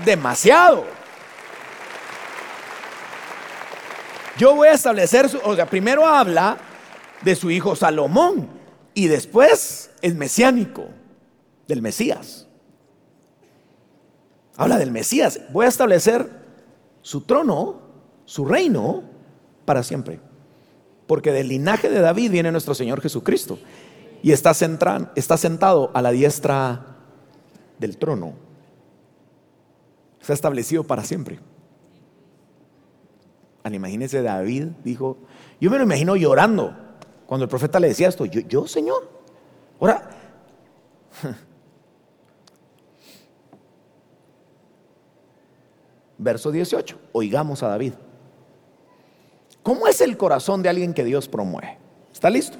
[0.04, 0.84] demasiado.
[4.36, 6.58] Yo voy a establecer, su, o sea, primero habla
[7.22, 8.59] de su hijo Salomón
[9.00, 10.84] y después es mesiánico,
[11.66, 12.46] del Mesías.
[14.58, 15.40] Habla del Mesías.
[15.52, 16.28] Voy a establecer
[17.00, 17.80] su trono,
[18.26, 19.04] su reino,
[19.64, 20.20] para siempre.
[21.06, 23.58] Porque del linaje de David viene nuestro Señor Jesucristo.
[24.22, 24.52] Y está,
[25.14, 26.98] está sentado a la diestra
[27.78, 28.34] del trono.
[30.20, 31.40] Está establecido para siempre.
[33.62, 35.16] Al imagínese David dijo,
[35.58, 36.89] yo me lo imagino llorando
[37.30, 39.08] cuando el profeta le decía esto, yo, yo Señor.
[39.78, 40.10] Ahora,
[46.18, 47.92] verso 18, oigamos a David.
[49.62, 51.78] ¿Cómo es el corazón de alguien que Dios promueve?
[52.12, 52.58] ¿Está listo?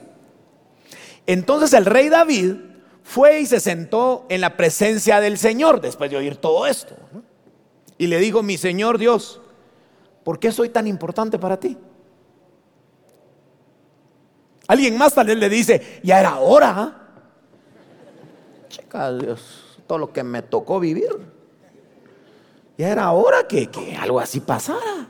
[1.27, 2.55] Entonces el rey David
[3.03, 6.95] fue y se sentó en la presencia del Señor después de oír todo esto.
[7.99, 9.41] Y le dijo, mi Señor Dios,
[10.23, 11.77] ¿por qué soy tan importante para ti?
[14.71, 16.97] Alguien más tal vez le dice, ya era hora.
[18.69, 21.09] Chica Dios, todo lo que me tocó vivir.
[22.79, 25.09] Ya era hora que, que algo así pasara.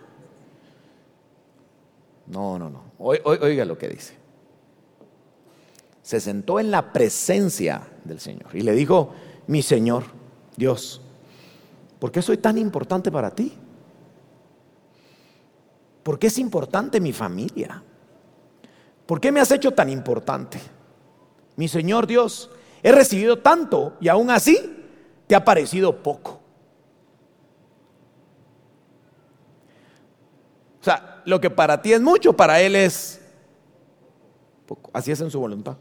[2.28, 2.84] No, no, no.
[2.96, 4.14] Oiga lo que dice.
[6.02, 9.12] Se sentó en la presencia del Señor y le dijo,
[9.46, 10.04] mi Señor,
[10.56, 11.02] Dios,
[11.98, 13.52] ¿por qué soy tan importante para ti?
[16.02, 17.82] ¿Por qué es importante mi familia?
[19.10, 20.60] ¿Por qué me has hecho tan importante?
[21.56, 22.48] Mi Señor Dios,
[22.80, 24.86] he recibido tanto y aún así
[25.26, 26.40] te ha parecido poco.
[30.80, 33.20] O sea, lo que para ti es mucho, para Él es
[34.64, 34.92] poco.
[34.94, 35.76] Así es en su voluntad.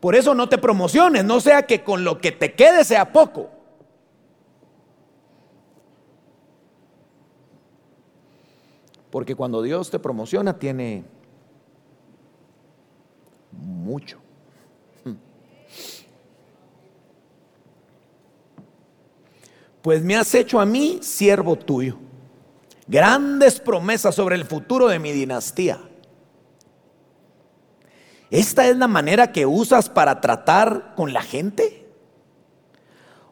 [0.00, 3.55] Por eso no te promociones, no sea que con lo que te quede sea poco.
[9.16, 11.02] Porque cuando Dios te promociona tiene
[13.50, 14.18] mucho.
[19.80, 21.96] pues me has hecho a mí siervo tuyo.
[22.86, 25.80] Grandes promesas sobre el futuro de mi dinastía.
[28.30, 31.88] ¿Esta es la manera que usas para tratar con la gente?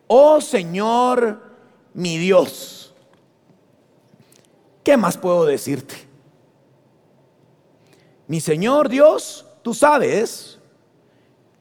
[0.07, 1.43] Oh Señor,
[1.93, 2.84] mi Dios,
[4.85, 5.95] ¿qué más puedo decirte?
[8.29, 10.59] Mi Señor Dios, tú sabes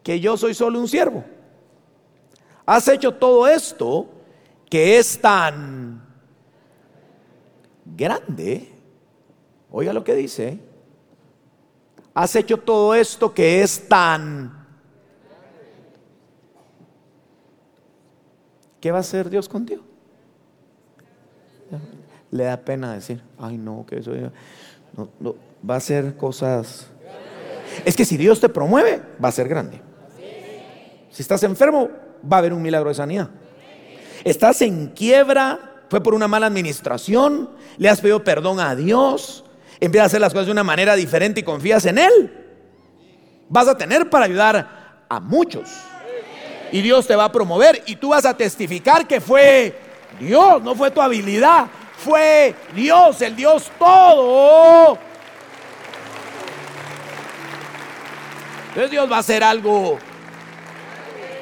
[0.03, 1.23] que yo soy solo un siervo.
[2.65, 4.09] Has hecho todo esto
[4.69, 6.01] que es tan
[7.85, 8.69] grande,
[9.71, 10.59] oiga lo que dice,
[12.13, 14.61] has hecho todo esto que es tan...
[18.79, 19.81] ¿Qué va a hacer Dios contigo?
[22.33, 24.11] Le da pena decir, ay no, que eso
[25.19, 25.35] no,
[25.67, 26.87] va a hacer cosas...
[27.85, 29.79] Es que si Dios te promueve, va a ser grande.
[31.11, 31.89] Si estás enfermo,
[32.31, 33.29] va a haber un milagro de sanidad
[34.23, 35.59] estás en quiebra,
[35.89, 39.43] fue por una mala administración, le has pedido perdón a Dios,
[39.79, 42.33] empiezas a hacer las cosas de una manera diferente y confías en Él.
[43.49, 45.69] Vas a tener para ayudar a muchos.
[46.71, 49.75] Y Dios te va a promover y tú vas a testificar que fue
[50.19, 51.67] Dios, no fue tu habilidad,
[52.03, 54.97] fue Dios, el Dios todo.
[58.69, 59.97] Entonces Dios va a hacer algo.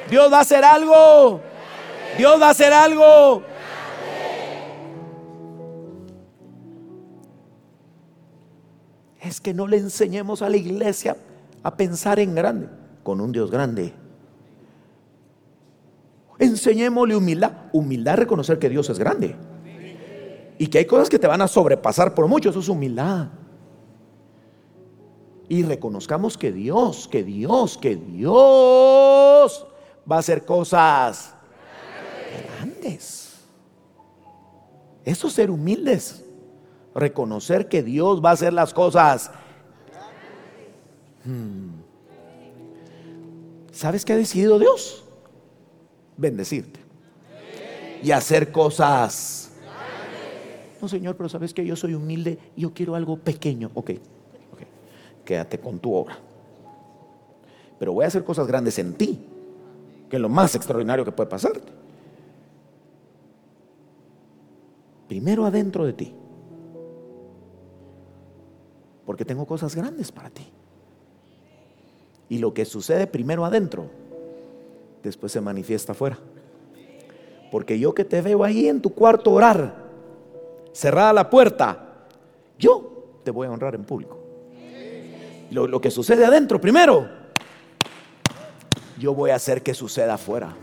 [0.08, 1.40] Dios va a hacer algo.
[2.16, 3.42] Dios va a hacer algo.
[9.20, 11.16] Es que no le enseñemos a la iglesia
[11.62, 12.68] a pensar en grande,
[13.02, 13.94] con un Dios grande.
[16.38, 17.52] enseñémosle humildad.
[17.72, 19.36] Humildad reconocer que Dios es grande.
[20.62, 22.50] Y que hay cosas que te van a sobrepasar por mucho.
[22.50, 23.30] Eso es humildad.
[25.48, 29.66] Y reconozcamos que Dios, que Dios, que Dios
[30.08, 31.34] va a hacer cosas
[32.60, 33.40] grandes.
[35.04, 36.24] Eso es ser humildes.
[36.94, 39.32] Reconocer que Dios va a hacer las cosas.
[41.24, 41.72] Hmm.
[43.72, 45.02] ¿Sabes qué ha decidido Dios?
[46.16, 46.78] Bendecirte.
[48.00, 49.51] Y hacer cosas.
[50.82, 53.70] No, Señor, pero sabes que yo soy humilde y yo quiero algo pequeño.
[53.74, 53.90] Ok,
[54.52, 54.62] ok.
[55.24, 56.18] Quédate con tu obra.
[57.78, 59.24] Pero voy a hacer cosas grandes en ti,
[60.10, 61.72] que es lo más extraordinario que puede pasarte.
[65.06, 66.12] Primero adentro de ti.
[69.06, 70.48] Porque tengo cosas grandes para ti.
[72.28, 73.86] Y lo que sucede primero adentro,
[75.04, 76.18] después se manifiesta afuera.
[77.52, 79.81] Porque yo que te veo ahí en tu cuarto orar,
[80.72, 82.06] cerrada la puerta,
[82.58, 84.18] yo te voy a honrar en público.
[85.50, 87.08] Lo, que sucede adentro primero,
[88.98, 90.56] yo voy a hacer que suceda afuera.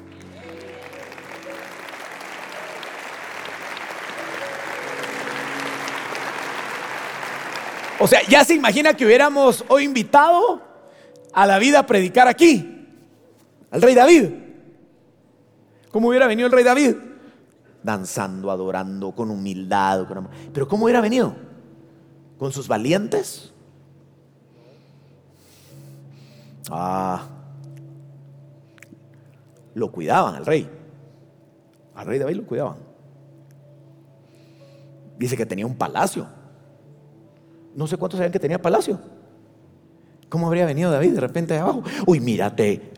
[7.99, 10.61] O sea, ya se imagina que hubiéramos hoy invitado
[11.33, 12.87] a la vida a predicar aquí,
[13.69, 14.29] al rey David.
[15.91, 16.95] ¿Cómo hubiera venido el rey David?
[17.83, 20.07] Danzando, adorando, con humildad.
[20.53, 21.35] Pero ¿cómo hubiera venido?
[22.37, 23.53] ¿Con sus valientes?
[26.71, 27.27] Ah,
[29.73, 30.69] lo cuidaban al rey.
[31.95, 32.77] Al rey David lo cuidaban.
[35.17, 36.27] Dice que tenía un palacio.
[37.75, 38.99] No sé cuántos sabían que tenía palacio.
[40.29, 41.83] ¿Cómo habría venido David de repente de abajo?
[42.05, 42.93] Uy, mírate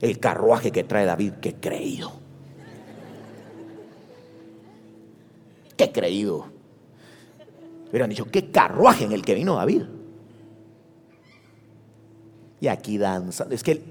[0.00, 2.23] el carruaje que trae David, qué creído.
[5.84, 6.46] Qué creído.
[7.88, 9.82] Hubieran dicho, qué carruaje en el que vino David.
[12.60, 13.46] Y aquí danza.
[13.50, 13.82] Es que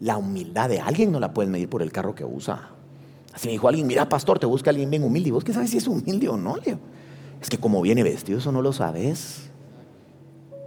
[0.00, 2.70] la humildad de alguien no la puedes medir por el carro que usa.
[3.34, 5.28] Así me dijo alguien, mira pastor, te busca alguien bien humilde.
[5.28, 6.56] ¿Y vos qué sabes si es humilde o no?
[7.40, 9.50] Es que como viene vestido, eso no lo sabes.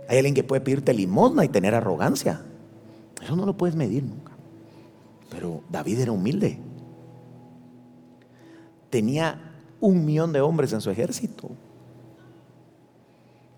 [0.07, 2.43] Hay alguien que puede pedirte limosna y tener arrogancia.
[3.21, 4.33] Eso no lo puedes medir nunca.
[5.31, 6.59] Pero David era humilde.
[8.91, 9.46] Tenía
[9.79, 11.49] un millón de hombres en su ejército.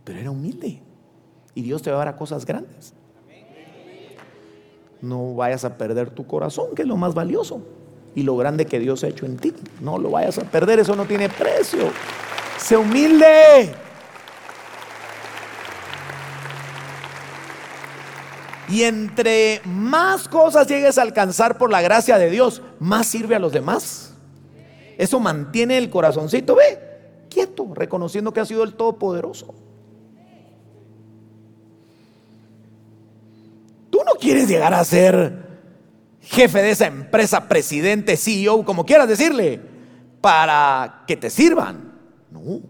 [0.04, 0.82] Pero era humilde.
[1.56, 2.94] Y Dios te va a dar a cosas grandes.
[5.02, 7.62] No vayas a perder tu corazón, que es lo más valioso.
[8.16, 9.54] Y lo grande que Dios ha hecho en ti.
[9.82, 11.92] No lo vayas a perder, eso no tiene precio.
[12.58, 13.74] Sé humilde.
[18.68, 23.40] Y entre más cosas llegues a alcanzar por la gracia de Dios, más sirve a
[23.40, 24.09] los demás.
[25.00, 26.78] Eso mantiene el corazoncito, ve,
[27.28, 29.56] quieto, reconociendo que ha sido el Todopoderoso.
[33.90, 35.48] Tú no quieres llegar a ser
[36.22, 39.60] jefe de esa empresa, presidente, CEO, como quieras decirle,
[40.22, 41.98] para que te sirvan.
[42.30, 42.62] No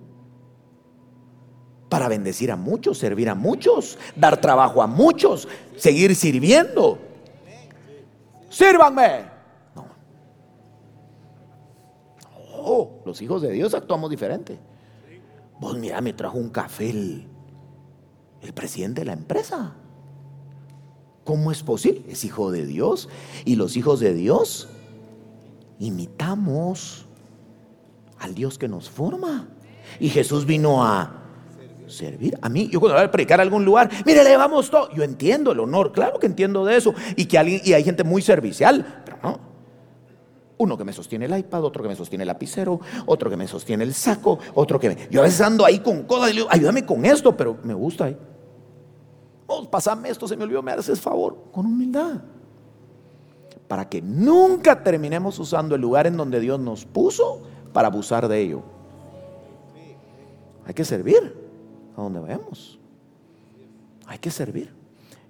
[1.89, 6.99] para bendecir a muchos, servir a muchos, dar trabajo a muchos, seguir sirviendo.
[8.49, 9.25] Sírvanme.
[9.75, 9.87] No.
[12.71, 14.59] Oh, los hijos de Dios actuamos diferente.
[15.59, 17.27] Vos mira, me trajo un café el,
[18.43, 19.73] el presidente de la empresa.
[21.23, 22.03] ¿Cómo es posible?
[22.07, 23.09] Es hijo de Dios.
[23.43, 24.69] Y los hijos de Dios
[25.79, 27.07] imitamos
[28.19, 29.47] al Dios que nos forma.
[29.99, 31.23] Y Jesús vino a
[31.87, 32.37] servir.
[32.39, 34.93] A mí, yo cuando voy a predicar a algún lugar, mire, le vamos todo.
[34.93, 36.93] Yo entiendo el honor, claro que entiendo de eso.
[37.15, 39.01] Y que alguien, y hay gente muy servicial.
[40.59, 43.47] Uno que me sostiene el iPad, otro que me sostiene el lapicero, otro que me
[43.47, 44.97] sostiene el saco, otro que me.
[45.09, 47.73] Yo a veces ando ahí con cosas y le digo, ayúdame con esto, pero me
[47.73, 48.17] gusta ahí.
[49.47, 52.21] Oh, pasame esto, se me olvidó, me haces favor, con humildad.
[53.69, 57.41] Para que nunca terminemos usando el lugar en donde Dios nos puso
[57.71, 58.61] para abusar de ello.
[60.65, 61.35] Hay que servir
[61.95, 62.77] a donde vayamos.
[64.07, 64.78] Hay que servir.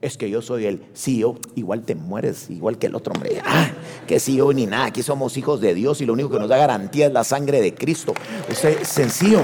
[0.02, 3.41] Es que yo soy el CEO, igual te mueres, igual que el otro hombre.
[3.45, 3.70] Ah,
[4.08, 6.58] que CEO ni nada, aquí somos hijos de Dios y lo único que nos da
[6.58, 8.14] garantía es la sangre de Cristo.
[8.50, 9.41] Usted, sencillo.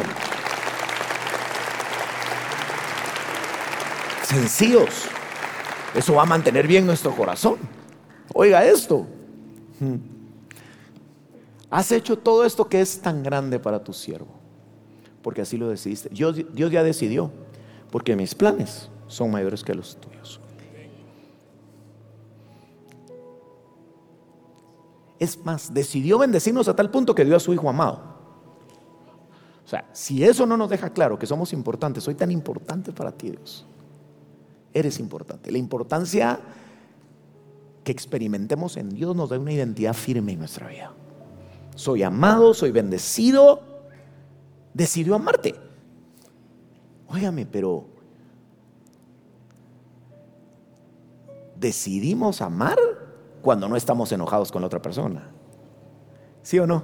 [4.23, 4.89] Sencillos.
[5.93, 7.57] Eso va a mantener bien nuestro corazón.
[8.33, 9.05] Oiga esto.
[9.79, 9.95] Hmm.
[11.69, 14.45] Has hecho todo esto que es tan grande para tu siervo
[15.25, 16.07] porque así lo decidiste.
[16.09, 17.31] Dios, Dios ya decidió,
[17.89, 20.39] porque mis planes son mayores que los tuyos.
[25.19, 28.15] Es más, decidió bendecirnos a tal punto que dio a su Hijo amado.
[29.65, 33.11] O sea, si eso no nos deja claro que somos importantes, soy tan importante para
[33.11, 33.65] ti, Dios.
[34.73, 35.51] Eres importante.
[35.51, 36.39] La importancia
[37.83, 40.91] que experimentemos en Dios nos da una identidad firme en nuestra vida.
[41.75, 43.61] Soy amado, soy bendecido,
[44.73, 45.55] decidió amarte.
[47.07, 47.85] Óigame, pero
[51.55, 52.77] decidimos amar
[53.45, 55.29] cuando no estamos enojados con la otra persona.
[56.41, 56.81] ¿Sí o no?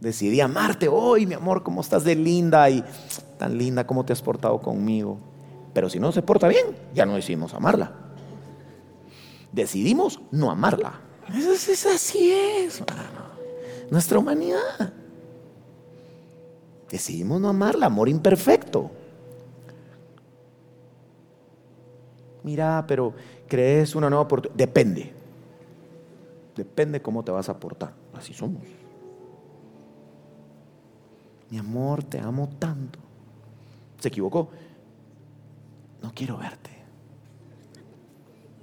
[0.00, 2.82] Decidí amarte hoy, mi amor, cómo estás de linda y
[3.38, 5.20] tan linda, cómo te has portado conmigo.
[5.72, 7.92] Pero si no se porta bien, ya no decidimos amarla.
[9.52, 11.00] Decidimos no amarla.
[11.32, 12.82] Eso es, así es,
[13.90, 14.92] nuestra humanidad.
[16.90, 18.90] Decidimos no amarla, amor imperfecto.
[22.42, 23.14] Mira, pero
[23.48, 24.56] crees una nueva oportunidad.
[24.56, 25.12] Depende.
[26.56, 27.92] Depende cómo te vas a portar.
[28.14, 28.62] Así somos.
[31.50, 32.98] Mi amor, te amo tanto.
[33.98, 34.50] Se equivocó.
[36.02, 36.70] No quiero verte.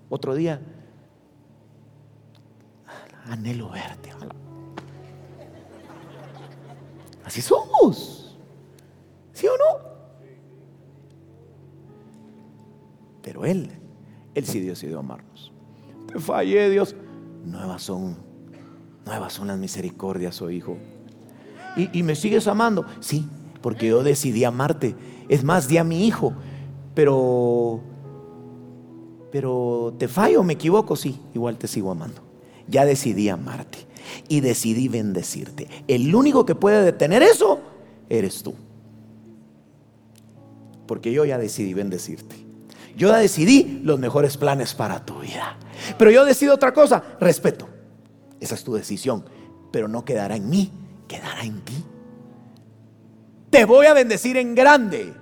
[0.09, 0.61] Otro día,
[3.25, 4.11] anhelo verte.
[7.23, 8.38] Así somos.
[9.32, 9.91] ¿Sí o no?
[13.21, 13.71] Pero Él,
[14.36, 15.51] Él sí decidió amarnos.
[16.07, 16.95] Te fallé, Dios.
[17.45, 18.17] Nuevas son,
[19.05, 20.77] nuevas son las misericordias, oh hijo.
[21.75, 22.86] Y, y me sigues amando.
[22.99, 23.27] Sí,
[23.61, 24.95] porque yo decidí amarte.
[25.29, 26.34] Es más, di a mi hijo.
[26.93, 27.82] Pero,
[29.32, 32.21] pero te fallo, me equivoco, sí, igual te sigo amando.
[32.67, 33.79] Ya decidí amarte
[34.27, 35.67] y decidí bendecirte.
[35.88, 37.59] El único que puede detener eso
[38.09, 38.53] eres tú.
[40.86, 42.36] Porque yo ya decidí bendecirte.
[43.01, 45.57] Yo decidí los mejores planes para tu vida.
[45.97, 47.67] Pero yo decido otra cosa, respeto.
[48.39, 49.25] Esa es tu decisión.
[49.71, 50.71] Pero no quedará en mí,
[51.07, 51.83] quedará en ti.
[53.49, 55.15] Te voy a bendecir en grande,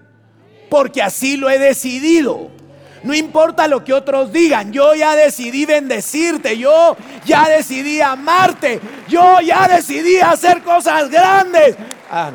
[0.69, 2.49] porque así lo he decidido.
[3.03, 9.39] No importa lo que otros digan, yo ya decidí bendecirte, yo ya decidí amarte, yo
[9.39, 11.77] ya decidí hacer cosas grandes.
[12.11, 12.30] Ah,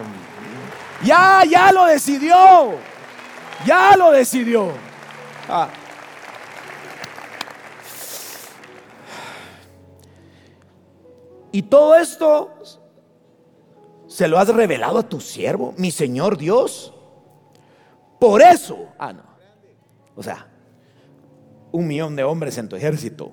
[1.05, 2.79] ya, ya lo decidió,
[3.67, 4.94] ya lo decidió.
[5.49, 5.69] Ah.
[11.53, 12.51] Y todo esto
[14.09, 16.93] se lo has revelado a tu siervo, mi Señor Dios.
[18.19, 19.23] Por eso, ah, no.
[20.17, 20.49] O sea,
[21.73, 23.33] un millón de hombres en tu ejército.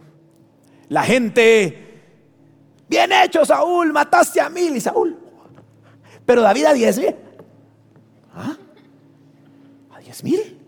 [0.90, 2.04] La gente,
[2.88, 5.18] bien hecho, Saúl, mataste a mil y Saúl.
[6.26, 7.16] Pero David a diez mil.
[8.36, 8.56] ¿Ah?
[9.92, 10.61] ¿A diez mil?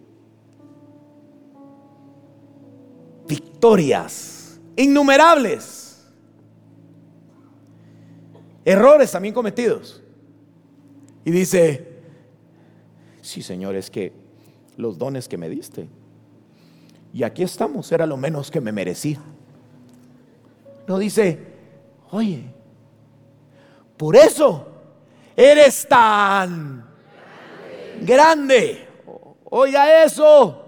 [4.76, 6.06] Innumerables,
[8.66, 10.02] errores también cometidos.
[11.24, 11.88] Y dice,
[13.22, 14.12] sí Señor, es que
[14.76, 15.88] los dones que me diste,
[17.14, 19.22] y aquí estamos, era lo menos que me merecía.
[20.88, 21.40] No dice,
[22.12, 22.44] oye,
[23.96, 24.68] por eso
[25.38, 26.86] eres tan
[28.02, 28.88] grande.
[29.46, 30.63] Oiga eso.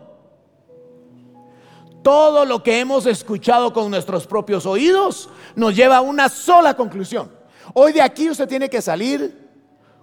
[2.06, 7.32] Todo lo que hemos escuchado con nuestros propios oídos nos lleva a una sola conclusión.
[7.74, 9.50] Hoy de aquí usted tiene que salir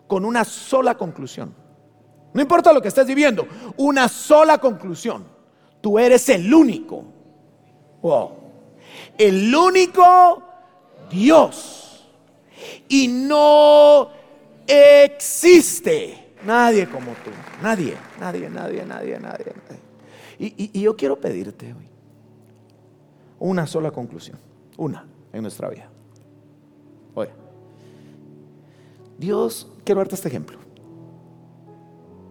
[0.08, 1.54] con una sola conclusión.
[2.34, 3.46] No importa lo que estés viviendo,
[3.76, 5.24] una sola conclusión.
[5.80, 7.04] Tú eres el único.
[9.16, 10.42] El único
[11.08, 12.04] Dios.
[12.88, 14.10] Y no
[14.66, 17.30] existe nadie como tú.
[17.62, 19.52] Nadie, nadie, nadie, nadie, nadie.
[20.40, 21.91] Y, y yo quiero pedirte hoy
[23.42, 24.38] una sola conclusión,
[24.76, 25.90] una en nuestra vida.
[27.14, 27.30] Oye,
[29.18, 30.58] Dios, quiero darte este ejemplo.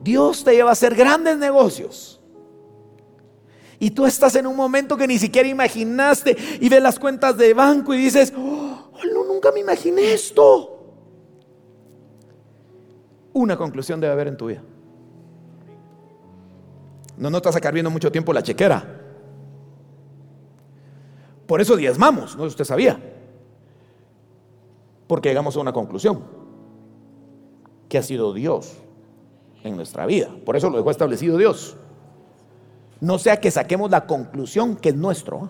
[0.01, 2.21] Dios te lleva a hacer grandes negocios.
[3.77, 7.53] Y tú estás en un momento que ni siquiera imaginaste y ves las cuentas de
[7.53, 10.79] banco y dices, oh, no, nunca me imaginé esto.
[13.33, 14.63] Una conclusión debe haber en tu vida.
[17.17, 19.00] No, no te vas sacar viendo mucho tiempo la chequera.
[21.51, 22.97] Por eso diezmamos, no usted sabía.
[25.05, 26.23] Porque llegamos a una conclusión,
[27.89, 28.77] que ha sido Dios
[29.65, 30.29] en nuestra vida.
[30.45, 31.75] Por eso lo dejó establecido Dios.
[33.01, 35.43] No sea que saquemos la conclusión que es nuestro.
[35.43, 35.49] ¿eh?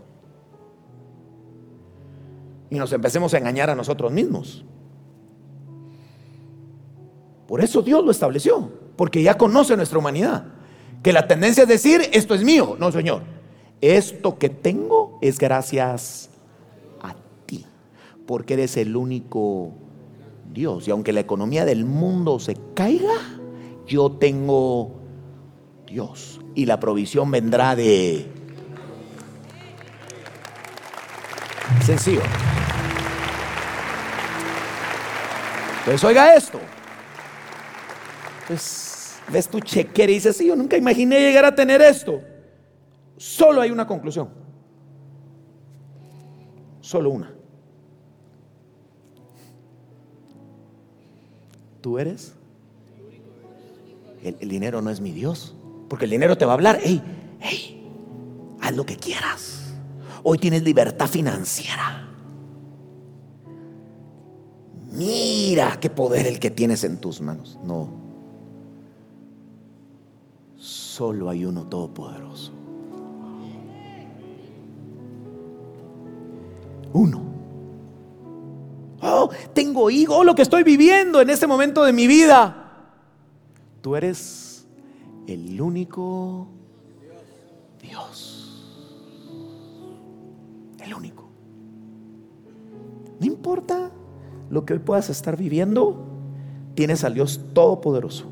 [2.71, 4.65] Y nos empecemos a engañar a nosotros mismos.
[7.47, 10.45] Por eso Dios lo estableció, porque ya conoce nuestra humanidad.
[11.03, 12.75] Que la tendencia es decir, esto es mío.
[12.79, 13.21] No, Señor.
[13.81, 16.29] Esto que tengo es gracias
[17.01, 17.15] a
[17.45, 17.65] ti.
[18.27, 19.73] porque eres el único
[20.53, 20.87] Dios.
[20.87, 23.15] Y aunque la economía del mundo se caiga,
[23.87, 25.01] yo tengo
[25.87, 26.39] Dios.
[26.53, 28.27] Y la provisión vendrá de...
[31.83, 32.21] Sencillo.
[35.79, 36.59] Entonces oiga esto.
[38.47, 42.21] Pues ves tu chequera y dices, sí, yo nunca imaginé llegar a tener esto.
[43.21, 44.29] Solo hay una conclusión.
[46.81, 47.31] Solo una.
[51.81, 52.33] Tú eres.
[54.23, 55.55] El, dinero no es mi Dios.
[55.87, 56.79] Porque el dinero te va a hablar.
[56.81, 56.99] Hey,
[57.39, 59.75] hey, haz lo que quieras.
[60.23, 62.07] Hoy tienes libertad financiera.
[64.93, 67.59] Mira qué poder el que tienes en tus manos.
[67.63, 67.87] No.
[70.57, 72.60] Solo hay uno todopoderoso.
[76.93, 77.21] Uno.
[79.01, 82.55] Oh, tengo hijos, oh, lo que estoy viviendo en este momento de mi vida.
[83.81, 84.67] Tú eres
[85.27, 86.47] el único
[87.81, 88.67] Dios.
[90.79, 91.29] El único.
[93.19, 93.91] No importa
[94.49, 96.05] lo que hoy puedas estar viviendo,
[96.75, 98.25] tienes al Dios Todopoderoso.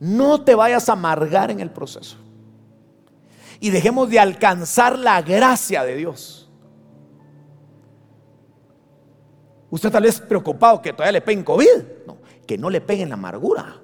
[0.00, 2.16] No te vayas a amargar en el proceso.
[3.60, 6.50] Y dejemos de alcanzar la gracia de Dios.
[9.70, 11.82] Usted tal vez preocupado que todavía le peguen COVID.
[12.06, 13.80] No, que no le peguen la amargura.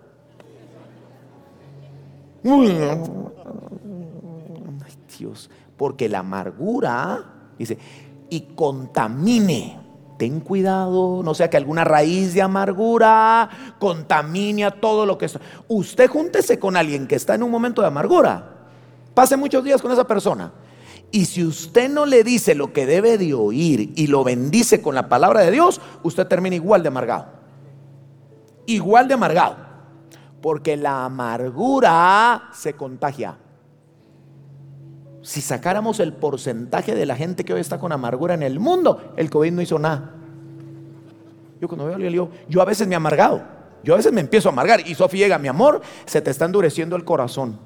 [2.45, 2.99] Ay,
[5.19, 7.77] Dios, porque la amargura, dice,
[8.29, 9.81] y contamine
[10.21, 13.49] ten cuidado, no sea que alguna raíz de amargura
[13.79, 15.41] contamine a todo lo que está.
[15.67, 18.60] Usted júntese con alguien que está en un momento de amargura.
[19.15, 20.53] Pase muchos días con esa persona.
[21.13, 24.95] Y si usted no le dice lo que debe de oír y lo bendice con
[24.95, 27.27] la palabra de Dios, usted termina igual de amargado.
[28.67, 29.57] Igual de amargado.
[30.41, 33.37] Porque la amargura se contagia.
[35.23, 39.13] Si sacáramos el porcentaje de la gente que hoy está con amargura en el mundo,
[39.17, 40.15] el COVID no hizo nada.
[41.61, 43.43] Yo cuando veo a alguien, digo, yo a veces me he amargado.
[43.83, 44.87] Yo a veces me empiezo a amargar.
[44.87, 47.59] Y Sofía llega, mi amor, se te está endureciendo el corazón.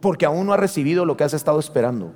[0.00, 2.12] Porque aún no has recibido lo que has estado esperando.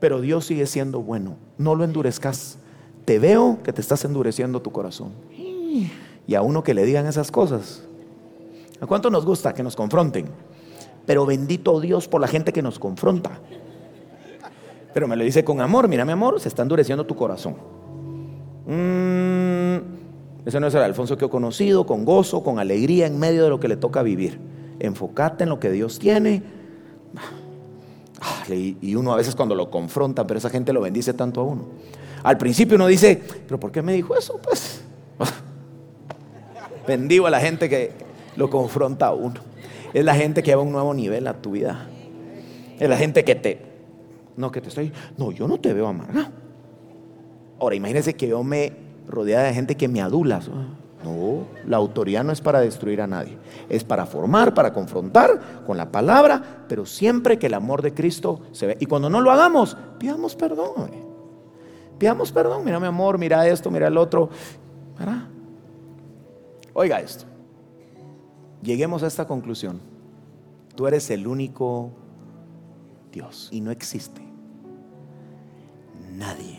[0.00, 1.36] Pero Dios sigue siendo bueno.
[1.58, 2.58] No lo endurezcas.
[3.04, 5.12] Te veo que te estás endureciendo tu corazón.
[6.26, 7.84] Y a uno que le digan esas cosas.
[8.80, 10.26] ¿A cuánto nos gusta que nos confronten?
[11.06, 13.38] Pero bendito Dios por la gente que nos confronta.
[14.92, 17.56] Pero me lo dice con amor, mira mi amor, se está endureciendo tu corazón.
[18.66, 19.76] Mm,
[20.44, 23.50] ese no es el Alfonso que he conocido, con gozo, con alegría en medio de
[23.50, 24.38] lo que le toca vivir.
[24.78, 26.42] Enfócate en lo que Dios tiene.
[28.20, 31.44] Ah, y uno a veces cuando lo confronta, pero esa gente lo bendice tanto a
[31.44, 31.66] uno.
[32.22, 34.38] Al principio uno dice, pero ¿por qué me dijo eso?
[34.42, 34.82] Pues
[36.86, 37.92] bendigo a la gente que
[38.36, 39.40] lo confronta a uno.
[39.92, 41.88] Es la gente que lleva un nuevo nivel a tu vida.
[42.78, 43.60] Es la gente que te...
[44.36, 44.92] No, que te estoy...
[45.18, 46.30] No, yo no te veo amargado.
[47.58, 48.72] Ahora, imagínense que yo me
[49.06, 50.40] rodea de gente que me adula.
[51.04, 53.36] No, la autoridad no es para destruir a nadie.
[53.68, 58.40] Es para formar, para confrontar con la palabra, pero siempre que el amor de Cristo
[58.52, 58.76] se ve.
[58.80, 60.90] Y cuando no lo hagamos, pidamos perdón.
[61.98, 62.64] Pidamos perdón.
[62.64, 64.30] Mira mi amor, mira esto, mira el otro.
[66.74, 67.26] Oiga esto
[68.62, 69.80] lleguemos a esta conclusión.
[70.74, 71.90] Tú eres el único
[73.12, 74.22] Dios y no existe
[76.12, 76.58] nadie,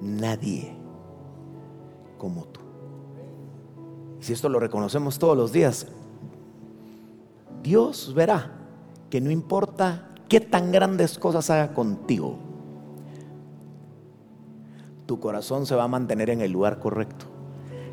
[0.00, 0.76] nadie
[2.18, 2.60] como tú.
[4.26, 5.86] Si esto lo reconocemos todos los días,
[7.62, 8.50] Dios verá
[9.08, 12.36] que no importa qué tan grandes cosas haga contigo,
[15.06, 17.26] tu corazón se va a mantener en el lugar correcto,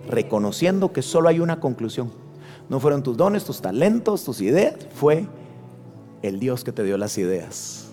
[0.09, 2.23] reconociendo que solo hay una conclusión
[2.69, 4.75] no fueron tus dones, tus talentos, tus ideas.
[4.95, 5.27] Fue
[6.23, 7.89] el Dios que te dio las ideas.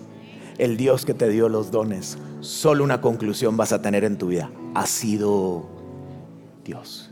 [0.57, 2.17] El Dios que te dio los dones.
[2.39, 4.49] Solo una conclusión vas a tener en tu vida.
[4.73, 5.65] Ha sido
[6.63, 7.10] Dios.